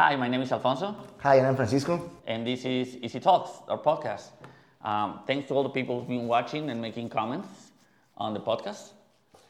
Hi, 0.00 0.16
my 0.16 0.28
name 0.28 0.40
is 0.40 0.50
Alfonso, 0.50 0.96
Hi, 1.18 1.34
and 1.34 1.46
I'm 1.46 1.56
Francisco. 1.56 2.10
and 2.26 2.46
this 2.46 2.64
is 2.64 2.96
Easy 3.02 3.20
Talks, 3.20 3.50
our 3.68 3.76
podcast. 3.76 4.28
Um, 4.82 5.20
thanks 5.26 5.48
to 5.48 5.54
all 5.54 5.62
the 5.62 5.68
people 5.68 5.98
who've 5.98 6.08
been 6.08 6.26
watching 6.26 6.70
and 6.70 6.80
making 6.80 7.10
comments 7.10 7.72
on 8.16 8.32
the 8.32 8.40
podcast. 8.40 8.92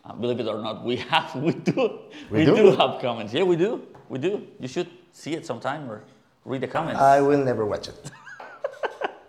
Uh, 0.05 0.13
believe 0.15 0.41
it 0.41 0.49
or 0.49 0.61
not, 0.61 0.85
we 0.85 0.97
have, 1.13 1.37
we 1.37 1.53
do, 1.53 2.01
We 2.31 2.45
do? 2.45 2.73
have 2.73 3.01
comments. 3.01 3.33
Yeah, 3.33 3.45
we 3.45 3.55
do, 3.55 3.87
we 4.09 4.19
do. 4.19 4.45
You 4.59 4.67
should 4.67 4.89
see 5.13 5.35
it 5.35 5.47
sometime 5.47 5.89
or 5.89 6.03
read 6.45 6.63
the 6.63 6.67
comments. 6.67 7.01
I 7.01 7.21
will 7.21 7.45
never 7.45 7.65
watch 7.65 7.87
it. 7.87 8.11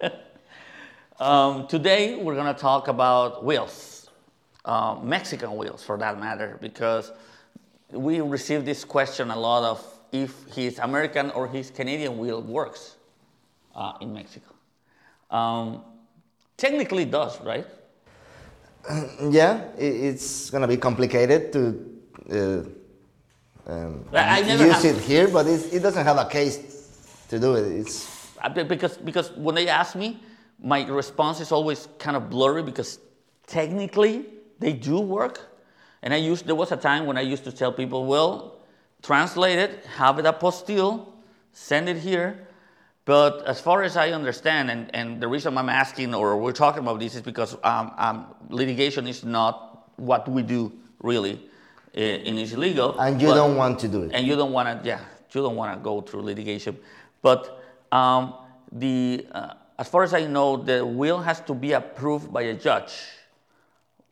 Um, 1.20 1.68
today 1.68 2.16
we're 2.16 2.34
gonna 2.34 2.56
talk 2.56 2.88
about 2.88 3.46
wheels, 3.46 4.10
uh, 4.66 4.98
Mexican 5.04 5.56
wheels 5.56 5.84
for 5.84 5.96
that 6.00 6.20
matter, 6.20 6.58
because 6.60 7.12
we 7.92 8.22
received 8.22 8.66
this 8.66 8.84
question 8.84 9.30
a 9.30 9.38
lot 9.40 9.62
of 9.64 9.86
if 10.12 10.44
his 10.56 10.80
American 10.80 11.32
or 11.32 11.48
his 11.48 11.72
Canadian 11.72 12.18
wheel 12.18 12.42
works 12.42 12.96
uh, 13.76 13.94
in 14.02 14.14
Mexico. 14.14 14.54
Um, 15.30 15.82
technically, 16.58 17.04
it 17.04 17.12
does, 17.12 17.40
right? 17.42 17.66
Yeah, 19.30 19.62
i- 19.78 19.82
it's 20.10 20.50
gonna 20.50 20.68
be 20.68 20.78
complicated 20.78 21.54
to 21.54 21.62
uh, 22.32 22.64
um, 23.72 24.06
I- 24.14 24.40
I 24.40 24.42
never 24.42 24.66
use 24.66 24.84
it 24.86 24.98
here, 24.98 25.28
but 25.28 25.46
it 25.48 25.82
doesn't 25.82 26.04
have 26.04 26.18
a 26.18 26.26
case 26.26 26.58
to 27.30 27.40
do 27.40 27.56
it. 27.56 27.66
It's 27.80 28.08
Uh, 28.44 28.50
Because, 28.50 28.98
because 28.98 29.32
when 29.38 29.54
they 29.54 29.68
ask 29.68 29.96
me, 29.96 30.20
my 30.60 30.84
response 30.88 31.40
is 31.40 31.52
always 31.52 31.88
kind 32.00 32.18
of 32.18 32.28
blurry 32.30 32.64
because 32.64 32.98
technically 33.46 34.26
they 34.60 34.74
do 34.74 35.00
work. 35.00 35.40
And 36.02 36.12
I 36.12 36.18
used, 36.18 36.48
there 36.48 36.56
was 36.56 36.72
a 36.72 36.78
time 36.78 37.06
when 37.06 37.18
I 37.18 37.22
used 37.22 37.44
to 37.44 37.52
tell 37.52 37.72
people, 37.72 38.06
well, 38.08 38.56
translate 39.02 39.58
it, 39.60 39.86
have 39.86 40.20
it 40.20 40.26
apostille, 40.26 41.08
send 41.54 41.90
it 41.90 41.98
here. 41.98 42.48
But 43.06 43.46
as 43.48 43.60
far 43.60 43.82
as 43.84 43.98
I 43.98 44.12
understand, 44.12 44.70
and, 44.70 44.94
and 44.96 45.20
the 45.22 45.28
reason 45.28 45.58
I'm 45.58 45.70
asking 45.70 46.14
or 46.14 46.38
we're 46.38 46.52
talking 46.52 46.84
about 46.84 47.00
this 47.00 47.16
is 47.16 47.22
because 47.22 47.56
um, 47.64 47.92
um, 47.98 48.28
litigation 48.50 49.08
is 49.08 49.24
not 49.24 49.90
what 49.98 50.28
we 50.28 50.44
do 50.44 50.72
really 51.02 51.42
i- 51.96 52.00
in 52.00 52.38
Easy 52.38 52.56
Legal. 52.56 52.98
and 53.00 53.20
you 53.20 53.28
but- 53.30 53.36
don't 53.36 53.56
want 53.56 53.80
to 53.80 53.88
do 53.88 54.04
it. 54.04 54.12
and 54.14 54.26
you 54.28 54.36
don't 54.36 54.52
want 54.52 54.68
to, 54.84 54.88
yeah, 54.88 55.00
you 55.32 55.42
don't 55.42 55.56
want 55.56 55.74
to 55.78 55.84
go 55.84 56.02
through 56.02 56.22
litigation. 56.22 56.78
But 57.24 57.60
um, 57.92 58.36
the, 58.72 59.26
uh, 59.32 59.54
as 59.80 59.88
far 59.88 60.04
as 60.04 60.14
I 60.14 60.26
know, 60.28 60.58
the 60.58 60.86
will 60.86 61.20
has 61.22 61.42
to 61.42 61.56
be 61.56 61.72
approved 61.74 62.32
by 62.32 62.44
a 62.44 62.54
judge. 62.54 62.94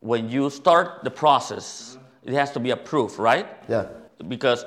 When 0.02 0.30
you 0.30 0.50
start 0.50 1.04
the 1.04 1.12
process, 1.12 1.98
it 2.24 2.34
has 2.34 2.52
to 2.54 2.60
be 2.60 2.72
approved, 2.72 3.20
right? 3.20 3.48
Yeah. 3.70 3.86
Because 4.28 4.66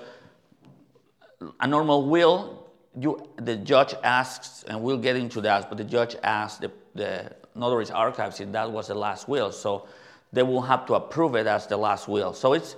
a 1.61 1.67
normal 1.67 2.09
will, 2.09 2.71
you, 2.99 3.29
the 3.37 3.57
judge 3.57 3.95
asks, 4.03 4.65
and 4.65 4.83
we'll 4.83 4.99
get 4.99 5.17
into 5.17 5.41
that, 5.43 5.69
but 5.69 5.79
the 5.79 5.85
judge 5.85 6.17
asks 6.23 6.61
the, 6.61 6.71
the 6.95 7.33
notary's 7.55 7.91
archives 7.91 8.41
if 8.41 8.51
that 8.53 8.71
was 8.71 8.89
the 8.89 8.95
last 8.95 9.29
will. 9.29 9.53
So 9.53 9.87
they 10.33 10.43
will 10.43 10.63
have 10.63 10.87
to 10.87 10.95
approve 10.95 11.35
it 11.35 11.47
as 11.47 11.67
the 11.67 11.77
last 11.77 12.09
will. 12.09 12.33
So 12.33 12.53
it's, 12.55 12.77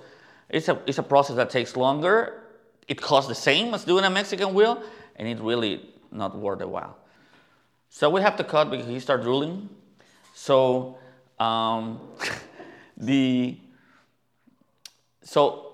it's, 0.49 0.69
a, 0.69 0.79
it's 0.85 0.97
a 0.97 1.03
process 1.03 1.35
that 1.37 1.49
takes 1.49 1.75
longer. 1.75 2.41
It 2.87 3.01
costs 3.01 3.27
the 3.27 3.35
same 3.35 3.73
as 3.73 3.83
doing 3.85 4.05
a 4.05 4.09
Mexican 4.09 4.53
will, 4.53 4.81
and 5.15 5.27
it's 5.27 5.41
really 5.41 5.89
not 6.11 6.37
worth 6.37 6.61
a 6.61 6.67
while. 6.67 6.97
So 7.89 8.09
we 8.09 8.21
have 8.21 8.35
to 8.37 8.43
cut 8.43 8.69
because 8.69 8.87
he 8.87 8.99
started 8.99 9.25
ruling. 9.25 9.69
So 10.33 10.97
um, 11.39 11.99
the 12.97 13.57
so 15.23 15.64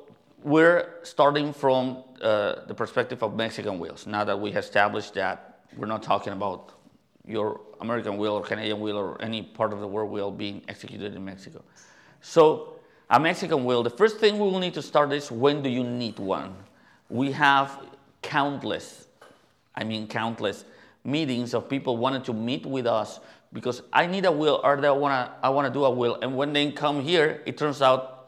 we're 0.44 0.95
starting 1.03 1.53
from 1.53 2.03
uh, 2.22 2.66
the 2.66 2.74
perspective 2.74 3.24
of 3.24 3.35
Mexican 3.35 3.79
wheels. 3.79 4.07
Now 4.07 4.24
that 4.24 4.40
we 4.40 4.52
established 4.52 5.13
that 5.16 5.59
we're 5.78 5.88
not 5.88 6.03
talking 6.03 6.34
about 6.34 6.74
your 7.25 7.62
American 7.79 8.18
wheel 8.18 8.34
or 8.34 8.44
Canadian 8.44 8.80
wheel 8.80 8.97
or 8.97 9.22
any 9.22 9.44
part 9.44 9.74
of 9.74 9.80
the 9.80 9.88
world 9.88 10.12
wheel 10.12 10.31
being 10.31 10.62
executed 10.68 11.16
in 11.16 11.24
Mexico. 11.24 11.63
So 12.22 12.75
a 13.09 13.19
Mexican 13.19 13.66
wheel, 13.66 13.84
the 13.84 13.90
first 13.90 14.18
thing 14.18 14.34
we 14.34 14.50
will 14.50 14.59
need 14.59 14.74
to 14.74 14.81
start 14.81 15.12
is 15.12 15.31
when 15.31 15.62
do 15.62 15.69
you 15.69 15.84
need 15.84 16.18
one? 16.19 16.56
We 17.09 17.31
have 17.34 17.80
countless, 18.22 19.07
I 19.75 19.84
mean 19.84 20.07
countless 20.07 20.66
meetings 21.03 21.53
of 21.53 21.68
people 21.68 21.97
wanting 21.97 22.22
to 22.24 22.34
meet 22.34 22.66
with 22.66 22.85
us 22.85 23.19
because 23.53 23.81
I 23.91 24.06
need 24.06 24.25
a 24.25 24.31
will 24.31 24.62
or 24.63 24.80
they 24.80 24.90
wanna 24.90 25.34
I 25.41 25.50
wanna 25.50 25.72
do 25.72 25.85
a 25.85 25.90
will 25.90 26.19
and 26.22 26.35
when 26.38 26.53
they 26.53 26.72
come 26.72 27.01
here 27.01 27.41
it 27.46 27.57
turns 27.57 27.81
out 27.81 28.21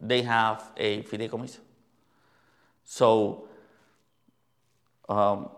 they 0.00 0.22
have 0.22 0.72
a 0.76 1.02
fideicomiso. 1.02 1.58
So 2.84 3.48
um, 5.08 5.48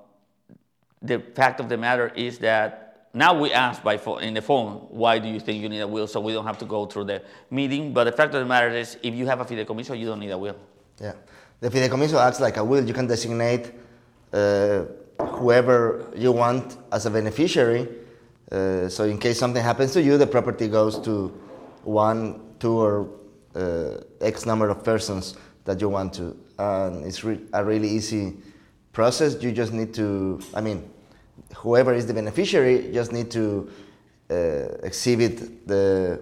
the 1.03 1.21
fact 1.21 1.61
of 1.61 1.69
the 1.69 1.77
matter 1.77 2.09
is 2.15 2.39
that 2.39 3.09
now 3.15 3.39
we 3.39 3.53
ask 3.53 3.83
by 3.83 3.97
phone, 3.97 4.23
in 4.23 4.35
the 4.35 4.43
phone, 4.43 4.87
why 4.91 5.19
do 5.19 5.29
you 5.29 5.41
think 5.41 5.63
you 5.63 5.69
need 5.69 5.81
a 5.81 5.89
will? 5.89 6.07
So 6.07 6.21
we 6.21 6.33
don't 6.33 6.45
have 6.47 6.59
to 6.59 6.65
go 6.65 6.87
through 6.87 7.05
the 7.05 7.23
meeting. 7.51 7.93
But 7.93 8.05
the 8.05 8.13
fact 8.13 8.35
of 8.35 8.41
the 8.41 8.47
matter 8.47 8.69
is, 8.69 8.99
if 9.03 9.15
you 9.15 9.27
have 9.27 9.41
a 9.41 9.45
fideicomiso, 9.45 9.99
you 9.99 10.07
don't 10.07 10.21
need 10.21 10.31
a 10.31 10.39
will. 10.39 10.57
Yeah. 11.01 11.15
The 11.61 11.71
fideicomiso 11.71 12.21
acts 12.25 12.41
like 12.41 12.59
a 12.59 12.65
will. 12.65 12.85
You 12.85 12.95
can 12.95 13.07
designate 13.07 13.73
uh, 14.33 14.85
whoever 15.21 16.13
you 16.15 16.33
want 16.33 16.77
as 16.93 17.07
a 17.07 17.11
beneficiary. 17.11 17.89
Uh, 18.51 18.89
so 18.89 19.05
in 19.05 19.19
case 19.19 19.39
something 19.39 19.63
happens 19.63 19.93
to 19.93 20.03
you, 20.03 20.19
the 20.19 20.27
property 20.27 20.69
goes 20.69 20.99
to 21.01 21.29
one, 21.85 22.41
two, 22.61 22.79
or 22.79 23.09
X 24.21 24.47
number 24.47 24.69
of 24.69 24.83
persons 24.85 25.37
that 25.65 25.81
you 25.81 25.89
want 25.89 26.15
to. 26.15 26.37
And 26.59 27.05
it's 27.05 27.25
re- 27.25 27.41
a 27.53 27.65
really 27.65 27.89
easy 27.89 28.37
process. 28.93 29.41
You 29.43 29.53
just 29.53 29.73
need 29.73 29.95
to, 29.95 30.41
I 30.55 30.61
mean, 30.61 30.89
whoever 31.57 31.95
is 31.95 32.07
the 32.07 32.15
beneficiary 32.15 32.91
just 32.93 33.13
need 33.13 33.31
to 33.33 33.71
uh, 34.31 34.35
exhibit 34.83 35.67
the, 35.67 36.21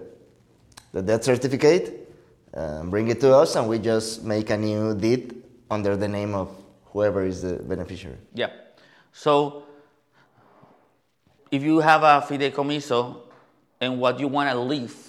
the 0.91 1.01
death 1.01 1.23
certificate, 1.23 2.09
um, 2.53 2.89
bring 2.89 3.07
it 3.09 3.19
to 3.21 3.35
us, 3.35 3.55
and 3.55 3.67
we 3.67 3.79
just 3.79 4.23
make 4.23 4.49
a 4.49 4.57
new 4.57 4.95
deed 4.95 5.43
under 5.69 5.95
the 5.95 6.07
name 6.07 6.33
of 6.33 6.49
whoever 6.85 7.25
is 7.25 7.41
the 7.41 7.53
beneficiary. 7.53 8.17
Yeah. 8.33 8.51
So 9.11 9.63
if 11.51 11.63
you 11.63 11.79
have 11.79 12.03
a 12.03 12.25
fideicomiso 12.27 13.17
and 13.79 13.99
what 13.99 14.19
you 14.19 14.27
want 14.27 14.49
to 14.51 14.59
leave 14.59 15.06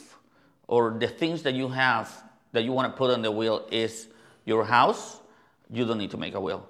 or 0.69 0.97
the 0.99 1.09
things 1.09 1.43
that 1.43 1.55
you 1.55 1.69
have 1.69 2.23
that 2.53 2.63
you 2.63 2.73
want 2.73 2.93
to 2.93 2.97
put 2.97 3.11
on 3.11 3.23
the 3.23 3.31
will 3.31 3.67
is 3.73 4.09
your 4.45 4.65
house, 4.65 5.21
you 5.71 5.85
don't 5.85 5.99
need 5.99 6.11
to 6.11 6.17
make 6.17 6.35
a 6.35 6.41
will. 6.41 6.69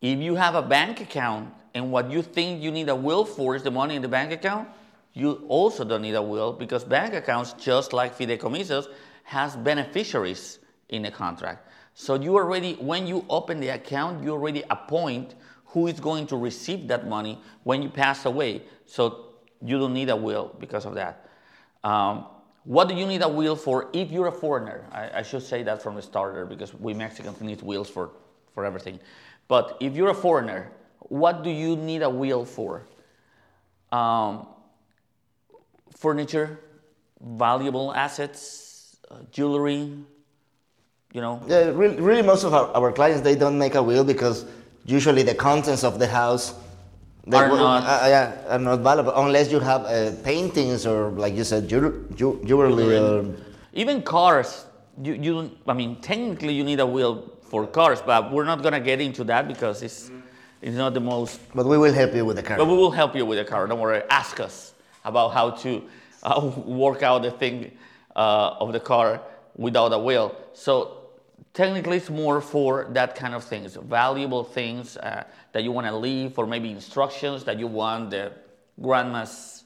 If 0.00 0.18
you 0.18 0.34
have 0.34 0.54
a 0.54 0.62
bank 0.62 1.00
account 1.00 1.52
and 1.74 1.90
what 1.90 2.10
you 2.10 2.22
think 2.22 2.62
you 2.62 2.70
need 2.70 2.88
a 2.88 2.94
will 2.94 3.24
for 3.24 3.56
is 3.56 3.62
the 3.62 3.70
money 3.70 3.96
in 3.96 4.02
the 4.02 4.08
bank 4.08 4.32
account, 4.32 4.68
you 5.12 5.44
also 5.48 5.84
don't 5.84 6.02
need 6.02 6.14
a 6.14 6.22
will 6.22 6.52
because 6.52 6.84
bank 6.84 7.14
accounts, 7.14 7.54
just 7.54 7.92
like 7.92 8.16
fideicomisos, 8.16 8.86
has 9.24 9.56
beneficiaries 9.56 10.58
in 10.88 11.02
the 11.02 11.10
contract. 11.10 11.68
So 11.94 12.14
you 12.14 12.36
already, 12.36 12.74
when 12.74 13.06
you 13.06 13.24
open 13.28 13.58
the 13.58 13.70
account, 13.70 14.22
you 14.22 14.30
already 14.30 14.62
appoint 14.70 15.34
who 15.64 15.88
is 15.88 15.98
going 15.98 16.26
to 16.28 16.36
receive 16.36 16.86
that 16.88 17.08
money 17.08 17.40
when 17.64 17.82
you 17.82 17.88
pass 17.88 18.24
away. 18.24 18.62
So 18.86 19.26
you 19.64 19.78
don't 19.78 19.92
need 19.92 20.08
a 20.08 20.16
will 20.16 20.54
because 20.60 20.86
of 20.86 20.94
that. 20.94 21.28
Um, 21.82 22.26
what 22.68 22.86
do 22.86 22.94
you 22.94 23.06
need 23.06 23.22
a 23.22 23.28
will 23.28 23.56
for 23.56 23.88
if 23.94 24.10
you're 24.10 24.26
a 24.26 24.32
foreigner? 24.32 24.84
I, 24.92 25.20
I 25.20 25.22
should 25.22 25.42
say 25.42 25.62
that 25.62 25.82
from 25.82 25.94
the 25.94 26.02
starter 26.02 26.44
because 26.44 26.74
we 26.74 26.92
Mexicans 26.92 27.40
need 27.40 27.62
wills 27.62 27.88
for, 27.88 28.10
for 28.52 28.66
everything. 28.66 29.00
But 29.48 29.78
if 29.80 29.96
you're 29.96 30.10
a 30.10 30.14
foreigner, 30.14 30.70
what 30.98 31.42
do 31.42 31.48
you 31.48 31.76
need 31.76 32.02
a 32.02 32.10
will 32.10 32.44
for? 32.44 32.82
Um, 33.90 34.48
furniture, 35.96 36.60
valuable 37.22 37.94
assets, 37.94 38.98
uh, 39.10 39.20
jewelry, 39.32 39.90
you 41.14 41.20
know. 41.22 41.42
Yeah, 41.48 41.70
really, 41.70 41.98
really 41.98 42.20
most 42.20 42.44
of 42.44 42.52
our, 42.52 42.70
our 42.76 42.92
clients 42.92 43.22
they 43.22 43.34
don't 43.34 43.58
make 43.58 43.76
a 43.76 43.82
will 43.82 44.04
because 44.04 44.44
usually 44.84 45.22
the 45.22 45.34
contents 45.34 45.84
of 45.84 45.98
the 45.98 46.06
house 46.06 46.52
they 47.30 47.36
Are 47.38 47.50
will- 47.50 47.58
not- 47.58 47.84
uh, 47.84 48.06
yeah, 48.08 48.52
are 48.54 48.58
not 48.58 48.80
valuable 48.80 49.12
unless 49.16 49.52
you 49.52 49.60
have 49.60 49.82
uh, 49.84 50.12
paintings 50.24 50.86
or 50.86 51.10
like 51.10 51.34
you 51.36 51.44
said 51.44 51.68
jew- 51.68 52.06
jew- 52.14 52.40
jewelry 52.44 53.34
Even 53.74 54.02
cars, 54.02 54.64
you, 55.02 55.12
you 55.14 55.50
I 55.66 55.72
mean, 55.74 55.96
technically 56.00 56.54
you 56.54 56.64
need 56.64 56.80
a 56.80 56.86
wheel 56.86 57.30
for 57.50 57.66
cars, 57.66 58.00
but 58.04 58.32
we're 58.32 58.44
not 58.52 58.62
gonna 58.62 58.80
get 58.80 59.00
into 59.00 59.24
that 59.24 59.46
because 59.46 59.82
it's, 59.82 60.10
it's 60.62 60.76
not 60.76 60.94
the 60.94 61.00
most, 61.00 61.38
but 61.54 61.66
we 61.66 61.78
will 61.78 61.92
help 61.92 62.14
you 62.14 62.24
with 62.24 62.36
the 62.36 62.42
car. 62.42 62.56
but 62.56 62.66
we 62.66 62.74
will 62.76 62.90
help 62.90 63.14
you 63.14 63.24
with 63.24 63.38
the 63.38 63.44
car. 63.44 63.66
Don't 63.66 63.78
worry, 63.80 64.02
ask 64.10 64.40
us 64.40 64.72
about 65.04 65.28
how 65.32 65.50
to 65.50 65.82
uh, 66.22 66.50
work 66.66 67.02
out 67.02 67.22
the 67.22 67.30
thing 67.30 67.70
uh, 68.16 68.56
of 68.62 68.72
the 68.72 68.80
car 68.80 69.20
without 69.56 69.92
a 69.92 69.98
wheel. 69.98 70.34
So 70.54 70.97
technically 71.54 71.96
it's 71.96 72.10
more 72.10 72.40
for 72.40 72.88
that 72.92 73.14
kind 73.14 73.34
of 73.34 73.44
things, 73.44 73.76
valuable 73.76 74.44
things 74.44 74.96
uh, 74.96 75.24
that 75.52 75.62
you 75.62 75.72
wanna 75.72 75.96
leave 75.96 76.38
or 76.38 76.46
maybe 76.46 76.70
instructions 76.70 77.44
that 77.44 77.58
you 77.58 77.66
want 77.66 78.10
the 78.10 78.32
grandma's 78.80 79.64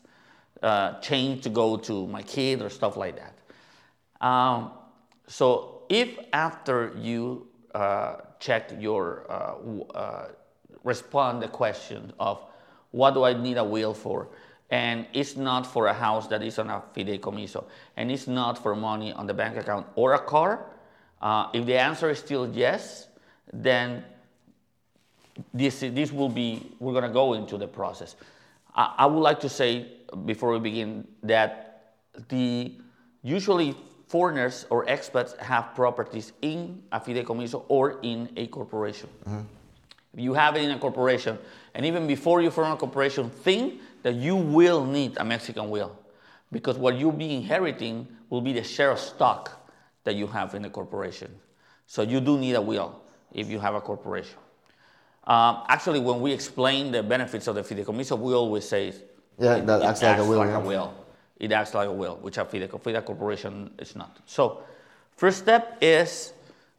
uh, 0.62 1.00
chain 1.00 1.40
to 1.40 1.48
go 1.48 1.76
to 1.76 2.06
my 2.06 2.22
kid 2.22 2.62
or 2.62 2.70
stuff 2.70 2.96
like 2.96 3.16
that. 3.16 4.26
Um, 4.26 4.70
so 5.26 5.82
if 5.88 6.18
after 6.32 6.92
you 7.00 7.48
uh, 7.74 8.16
check 8.38 8.72
your 8.78 9.26
uh, 9.30 9.96
uh, 9.96 10.28
respond 10.84 11.42
the 11.42 11.48
question 11.48 12.12
of 12.18 12.42
what 12.90 13.14
do 13.14 13.24
I 13.24 13.32
need 13.32 13.56
a 13.56 13.64
will 13.64 13.94
for? 13.94 14.28
And 14.70 15.06
it's 15.12 15.36
not 15.36 15.66
for 15.66 15.86
a 15.86 15.92
house 15.92 16.28
that 16.28 16.42
is 16.42 16.58
on 16.58 16.70
a 16.70 16.82
fideicomiso, 16.94 17.64
and 17.96 18.10
it's 18.10 18.26
not 18.26 18.62
for 18.62 18.74
money 18.74 19.12
on 19.12 19.26
the 19.26 19.34
bank 19.34 19.56
account 19.56 19.86
or 19.96 20.14
a 20.14 20.18
car. 20.18 20.66
Uh, 21.22 21.48
if 21.52 21.64
the 21.66 21.78
answer 21.78 22.10
is 22.10 22.18
still 22.18 22.50
yes, 22.50 23.06
then 23.52 24.04
this, 25.54 25.80
this 25.80 26.12
will 26.12 26.28
be, 26.28 26.74
we're 26.80 26.92
going 26.92 27.04
to 27.04 27.10
go 27.10 27.34
into 27.34 27.56
the 27.56 27.68
process. 27.68 28.16
I, 28.74 28.94
I 28.98 29.06
would 29.06 29.20
like 29.20 29.38
to 29.40 29.48
say 29.48 29.86
before 30.26 30.52
we 30.52 30.58
begin 30.58 31.06
that 31.22 31.94
the 32.28 32.72
usually 33.22 33.76
foreigners 34.08 34.66
or 34.68 34.84
expats 34.86 35.38
have 35.38 35.74
properties 35.74 36.32
in 36.42 36.82
a 36.90 37.00
fideicomiso 37.00 37.64
or 37.68 38.00
in 38.02 38.28
a 38.36 38.46
corporation. 38.48 39.08
If 40.12 40.20
you 40.20 40.34
have 40.34 40.56
it 40.56 40.64
in 40.64 40.72
a 40.72 40.78
corporation, 40.78 41.38
and 41.74 41.86
even 41.86 42.06
before 42.06 42.42
you 42.42 42.50
form 42.50 42.72
a 42.72 42.76
corporation, 42.76 43.30
think 43.30 43.80
that 44.02 44.14
you 44.16 44.36
will 44.36 44.84
need 44.84 45.16
a 45.16 45.24
Mexican 45.24 45.70
will. 45.70 45.96
Because 46.50 46.76
what 46.76 46.96
you'll 46.96 47.12
be 47.12 47.34
inheriting 47.36 48.06
will 48.28 48.42
be 48.42 48.52
the 48.52 48.62
share 48.62 48.90
of 48.90 48.98
stock 48.98 49.61
that 50.04 50.14
you 50.14 50.26
have 50.26 50.54
in 50.54 50.64
a 50.64 50.70
corporation. 50.70 51.34
So 51.86 52.02
you 52.02 52.20
do 52.20 52.38
need 52.38 52.54
a 52.54 52.60
will 52.60 53.00
if 53.32 53.48
you 53.48 53.58
have 53.60 53.74
a 53.74 53.80
corporation. 53.80 54.38
Um, 55.26 55.62
actually, 55.68 56.00
when 56.00 56.20
we 56.20 56.32
explain 56.32 56.90
the 56.90 57.02
benefits 57.02 57.46
of 57.46 57.54
the 57.54 57.62
fideicomiso, 57.62 58.18
we 58.18 58.34
always 58.34 58.68
say 58.68 58.92
Yeah, 59.38 59.60
that 59.60 59.82
acts 59.82 60.02
like 60.02 60.18
a 60.18 60.24
will, 60.24 60.38
Like 60.38 60.48
yeah. 60.48 60.58
a 60.58 60.60
will. 60.60 60.94
It 61.38 61.52
acts 61.52 61.74
like 61.74 61.88
a 61.88 61.92
will, 61.92 62.16
which 62.16 62.38
a 62.38 62.44
fideic, 62.44 62.70
fideic 62.70 63.04
corporation 63.04 63.70
is 63.78 63.94
not. 63.96 64.18
So, 64.26 64.62
first 65.16 65.38
step 65.38 65.78
is 65.80 66.32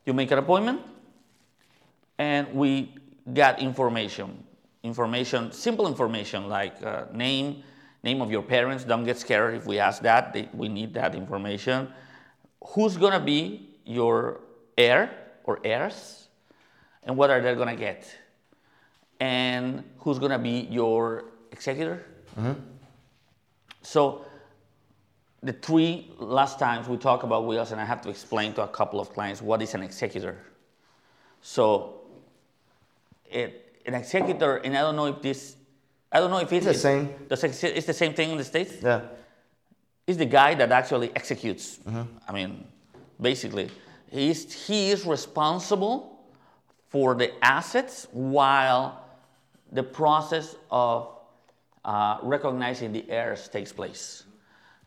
you 0.06 0.14
make 0.14 0.31
an 0.31 0.40
appointment, 0.40 0.81
and 2.18 2.54
we 2.54 2.94
get 3.34 3.60
information. 3.60 4.44
Information, 4.84 5.52
simple 5.52 5.88
information 5.88 6.50
like 6.50 6.81
uh, 6.84 7.06
name, 7.14 7.64
name 8.04 8.22
of 8.22 8.30
your 8.30 8.42
parents. 8.42 8.84
Don't 8.84 9.06
get 9.06 9.18
scared 9.18 9.56
if 9.56 9.66
we 9.66 9.80
ask 9.80 10.02
that. 10.02 10.34
They, 10.34 10.50
we 10.54 10.68
need 10.68 10.94
that 10.96 11.16
information. 11.16 11.88
Who's 12.68 12.98
gonna 12.98 13.19
be 13.19 13.69
your 13.86 14.39
heir 14.77 15.12
or 15.44 15.60
heirs, 15.63 16.27
and 17.04 17.18
what 17.18 17.30
are 17.30 17.42
they 17.42 17.54
gonna 17.56 17.75
get? 17.75 18.07
And 19.19 19.83
who's 20.00 20.19
gonna 20.19 20.39
be 20.39 20.68
your 20.71 21.25
executor? 21.51 22.06
Mm-hmm. 22.39 22.60
So 23.81 24.25
the 25.42 25.54
three 25.54 26.12
last 26.18 26.57
times 26.57 26.88
we 26.88 26.98
talk 26.98 27.24
about 27.24 27.45
wills, 27.45 27.71
and 27.71 27.81
I 27.81 27.86
have 27.86 28.01
to 28.01 28.10
explain 28.10 28.54
to 28.54 28.63
a 28.63 28.68
couple 28.68 29.00
of 29.00 29.09
clients 29.13 29.42
what 29.42 29.62
is 29.62 29.74
an 29.75 29.83
executor. 29.83 30.38
So 31.42 32.01
it, 33.30 33.81
an 33.86 33.94
executor, 33.94 34.57
and 34.57 34.77
I 34.77 34.81
don't 34.81 34.95
know 34.95 35.07
if 35.07 35.21
this, 35.21 35.57
I 36.12 36.19
don't 36.19 36.31
know 36.31 36.39
if 36.39 36.51
it's 36.54 36.66
the 36.66 36.74
same. 36.74 37.13
It's 37.30 37.86
the 37.86 37.94
same 37.94 38.13
thing 38.13 38.31
in 38.31 38.38
the 38.38 38.44
states. 38.45 38.75
Yeah. 38.81 39.01
Is 40.06 40.18
the 40.18 40.26
guy 40.26 40.54
that 40.56 40.72
actually 40.72 41.12
executes. 41.16 41.80
I 42.28 42.32
mean, 42.34 42.66
basically, 43.22 43.70
he's, 44.12 44.52
he 44.68 44.92
is 44.92 45.06
responsible 45.06 46.20
for 46.90 47.16
the 47.16 47.32
assets 47.44 48.08
while 48.12 49.02
the 49.72 49.84
process 49.84 50.56
of 50.70 51.10
uh, 51.86 52.18
recognizing 52.22 52.92
the 52.92 53.10
heirs 53.10 53.48
takes 53.48 53.72
place. 53.72 54.24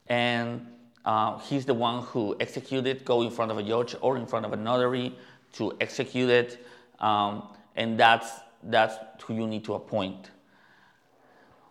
And 0.06 0.66
uh, 1.04 1.38
he's 1.38 1.64
the 1.64 1.74
one 1.74 2.02
who 2.02 2.36
executed, 2.38 3.04
go 3.04 3.22
in 3.22 3.30
front 3.30 3.50
of 3.50 3.58
a 3.58 3.62
judge 3.62 3.96
or 4.00 4.16
in 4.16 4.26
front 4.26 4.44
of 4.44 4.52
a 4.52 4.56
notary 4.56 5.16
to 5.54 5.76
execute 5.80 6.30
it. 6.30 6.64
Um, 7.00 7.48
and 7.74 7.98
that's, 7.98 8.30
that's 8.62 8.96
who 9.22 9.34
you 9.34 9.46
need 9.46 9.64
to 9.64 9.74
appoint. 9.74 10.30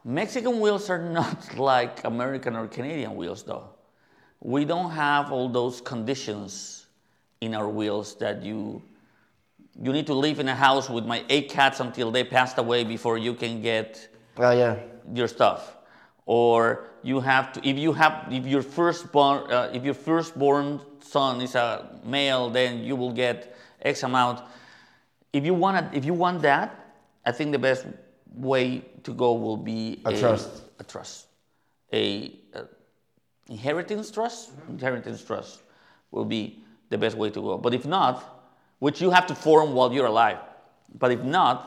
Mexican 0.05 0.59
wheels 0.59 0.89
are 0.89 0.99
not 1.19 1.57
like 1.57 2.03
American 2.05 2.55
or 2.55 2.67
Canadian 2.67 3.15
wheels, 3.15 3.43
though. 3.43 3.69
We 4.39 4.63
don't 4.63 4.91
have 4.91 5.31
all 5.31 5.49
those 5.49 5.81
conditions 5.81 6.85
in 7.41 7.55
our 7.55 7.67
wheels 7.67 8.15
that 8.15 8.43
you 8.43 8.81
you 9.81 9.91
need 9.91 10.07
to 10.07 10.13
live 10.13 10.39
in 10.39 10.47
a 10.47 10.55
house 10.55 10.89
with 10.89 11.05
my 11.05 11.25
eight 11.27 11.49
cats 11.49 11.81
until 11.81 12.09
they 12.09 12.23
passed 12.23 12.57
away 12.57 12.85
before 12.85 13.17
you 13.17 13.33
can 13.33 13.61
get 13.61 14.07
Oh, 14.37 14.51
yeah. 14.51 14.77
your 15.13 15.27
stuff 15.27 15.75
or 16.25 16.85
you 17.03 17.19
have 17.19 17.51
to 17.53 17.67
if 17.67 17.77
you 17.77 17.91
have 17.93 18.27
if 18.31 18.45
your 18.47 18.61
firstborn 18.61 19.51
uh, 19.51 19.69
if 19.73 19.83
your 19.83 19.93
firstborn 19.93 20.79
son 21.01 21.41
is 21.41 21.55
a 21.55 21.99
male 22.05 22.49
then 22.49 22.83
you 22.85 22.95
will 22.95 23.11
get 23.11 23.55
x 23.81 24.03
amount 24.03 24.41
if 25.33 25.45
you 25.45 25.53
want 25.53 25.93
if 25.93 26.05
you 26.05 26.13
want 26.13 26.41
that 26.41 26.69
i 27.25 27.31
think 27.31 27.51
the 27.51 27.59
best 27.59 27.85
way 28.33 28.81
to 29.05 29.11
go 29.13 29.33
will 29.33 29.57
be 29.57 30.01
A 30.05 30.11
trust. 30.19 30.49
a 30.79 30.83
trust 30.83 31.27
a, 31.93 32.03
uh 32.53 32.63
inheritance 33.49 34.09
trust 34.11 34.49
inheritance 34.69 35.23
trust 35.23 35.61
will 36.11 36.25
be 36.25 36.63
the 36.89 36.97
best 36.97 37.15
way 37.21 37.29
to 37.29 37.41
go 37.41 37.57
but 37.57 37.73
if 37.73 37.85
not 37.85 38.15
which 38.79 38.99
you 39.01 39.09
have 39.11 39.25
to 39.27 39.35
form 39.35 39.73
while 39.73 39.91
you're 39.93 40.07
alive 40.15 40.39
but 40.99 41.11
if 41.11 41.21
not 41.23 41.57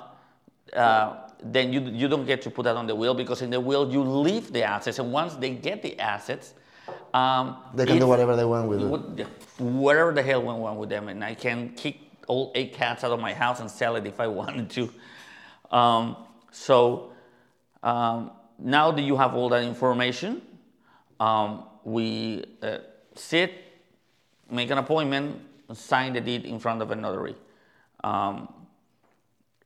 uh, 0.76 1.16
then 1.42 1.72
you, 1.72 1.80
you 2.00 2.08
don't 2.08 2.26
get 2.26 2.42
to 2.42 2.50
put 2.50 2.64
that 2.64 2.76
on 2.76 2.86
the 2.86 2.94
will 2.94 3.14
because 3.14 3.40
in 3.42 3.50
the 3.50 3.60
will 3.60 3.90
you 3.90 4.02
leave 4.02 4.52
the 4.52 4.62
assets 4.62 4.98
and 4.98 5.12
once 5.12 5.34
they 5.36 5.50
get 5.50 5.82
the 5.82 5.98
assets 6.00 6.54
um, 7.14 7.56
They 7.74 7.86
can 7.86 7.96
if- 7.96 8.00
do 8.02 8.08
whatever 8.08 8.34
they 8.36 8.44
want 8.44 8.68
with 8.68 8.80
it. 9.20 9.26
whatever 9.58 10.12
the 10.12 10.22
hell 10.22 10.42
went 10.42 10.58
on 10.60 10.76
with 10.78 10.88
them, 10.88 11.08
and 11.08 11.22
I 11.24 11.34
can 11.34 11.70
kick 11.74 11.96
all 12.26 12.50
eight 12.54 12.72
cats 12.74 13.04
out 13.04 13.12
of 13.12 13.20
my 13.20 13.32
house 13.34 13.60
and 13.60 13.70
sell 13.70 13.96
it 13.96 14.06
if 14.06 14.20
I 14.20 14.26
wanted 14.40 14.68
to. 14.70 14.82
Um, 15.70 16.16
so 16.50 17.12
um, 17.82 18.32
now 18.58 18.90
that 18.90 19.02
you 19.02 19.16
have 19.16 19.34
all 19.34 19.48
that 19.50 19.62
information, 19.62 20.42
um, 21.20 21.64
we 21.84 22.44
uh, 22.62 22.78
sit, 23.14 23.52
make 24.50 24.70
an 24.70 24.78
appointment, 24.78 25.40
sign 25.72 26.12
the 26.12 26.20
deed 26.20 26.44
in 26.44 26.58
front 26.58 26.82
of 26.82 26.90
a 26.90 26.96
notary. 26.96 27.34
Um, 28.02 28.52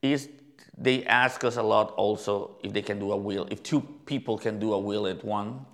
is 0.00 0.28
they 0.76 1.04
ask 1.04 1.44
us 1.44 1.56
a 1.56 1.62
lot 1.62 1.92
also 1.92 2.56
if 2.62 2.72
they 2.72 2.82
can 2.82 2.98
do 2.98 3.12
a 3.12 3.16
will, 3.16 3.46
if 3.50 3.62
two 3.62 3.80
people 4.06 4.38
can 4.38 4.58
do 4.58 4.72
a 4.72 4.78
will 4.78 5.06
at 5.06 5.24
one, 5.24 5.64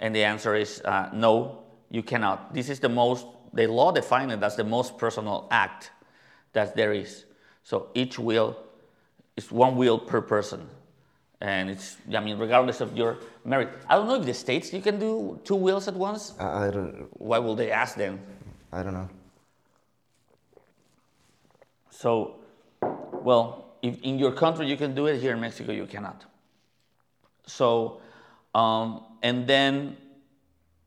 and 0.00 0.14
the 0.14 0.24
answer 0.24 0.54
is 0.54 0.80
uh, 0.82 1.10
no, 1.12 1.62
you 1.90 2.02
cannot. 2.02 2.52
This 2.52 2.68
is 2.68 2.80
the 2.80 2.88
most, 2.88 3.26
the 3.52 3.66
law 3.66 3.92
defines 3.92 4.32
it 4.32 4.42
as 4.42 4.56
the 4.56 4.64
most 4.64 4.98
personal 4.98 5.46
act 5.50 5.92
that 6.52 6.74
there 6.74 6.92
is. 6.92 7.24
So 7.62 7.88
each 7.94 8.18
will 8.18 8.56
is 9.36 9.50
one 9.50 9.76
will 9.76 9.98
per 9.98 10.20
person. 10.20 10.68
And 11.40 11.68
it's, 11.68 11.96
I 12.12 12.20
mean, 12.20 12.38
regardless 12.38 12.80
of 12.80 12.96
your 12.96 13.18
merit. 13.44 13.68
I 13.88 13.96
don't 13.96 14.06
know 14.06 14.14
if 14.14 14.24
the 14.24 14.34
states 14.34 14.72
you 14.72 14.80
can 14.80 14.98
do 14.98 15.40
two 15.44 15.56
wills 15.56 15.88
at 15.88 15.94
once. 15.94 16.34
I, 16.38 16.68
I 16.68 16.70
don't. 16.70 17.08
Why 17.20 17.38
will 17.38 17.54
they 17.54 17.70
ask 17.70 17.96
them? 17.96 18.20
I 18.72 18.82
don't 18.82 18.94
know. 18.94 19.08
So, 21.90 22.36
well, 22.82 23.76
if 23.82 24.00
in 24.02 24.18
your 24.18 24.32
country 24.32 24.66
you 24.66 24.76
can 24.76 24.94
do 24.94 25.06
it, 25.06 25.20
here 25.20 25.32
in 25.32 25.40
Mexico 25.40 25.72
you 25.72 25.86
cannot. 25.86 26.24
So, 27.46 28.00
um, 28.54 29.04
and 29.22 29.46
then 29.46 29.96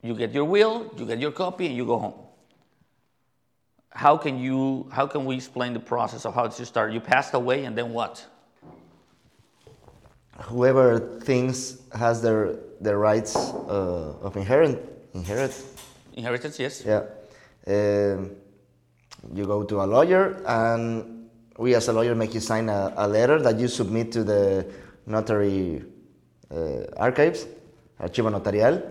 you 0.02 0.16
get 0.16 0.34
your 0.34 0.46
will, 0.46 0.92
you 0.98 1.06
get 1.06 1.20
your 1.20 1.32
copy, 1.32 1.68
and 1.68 1.76
you 1.76 1.86
go 1.86 2.00
home. 2.00 2.14
How 3.90 4.18
can 4.18 4.40
you? 4.40 4.90
How 4.92 5.08
can 5.08 5.26
we 5.26 5.36
explain 5.36 5.74
the 5.74 5.80
process 5.80 6.26
of 6.26 6.34
how 6.34 6.50
should 6.50 6.68
start? 6.68 6.92
You 6.92 7.00
passed 7.00 7.34
away, 7.34 7.66
and 7.66 7.78
then 7.78 7.94
what? 7.94 8.26
Whoever 10.44 11.00
thinks 11.22 11.78
has 11.94 12.22
their 12.22 12.56
their 12.80 12.98
rights 12.98 13.36
uh, 13.36 14.14
of 14.22 14.38
inherit 14.38 14.78
inherit. 15.14 15.54
Inheritance, 16.14 16.60
yes. 16.60 16.84
Yeah. 16.86 17.04
Um, 17.68 18.32
you 19.34 19.46
go 19.46 19.64
to 19.64 19.82
a 19.82 19.86
lawyer, 19.86 20.42
and 20.46 21.30
we 21.58 21.76
as 21.76 21.88
a 21.88 21.94
lawyer 21.94 22.16
make 22.16 22.34
you 22.34 22.40
sign 22.40 22.70
a, 22.70 22.94
a 22.98 23.08
letter 23.08 23.42
that 23.42 23.60
you 23.60 23.68
submit 23.68 24.12
to 24.14 24.24
the 24.24 24.66
notary 25.06 25.84
uh, 26.52 26.86
archives, 26.98 27.48
archivo 28.00 28.32
notarial, 28.32 28.82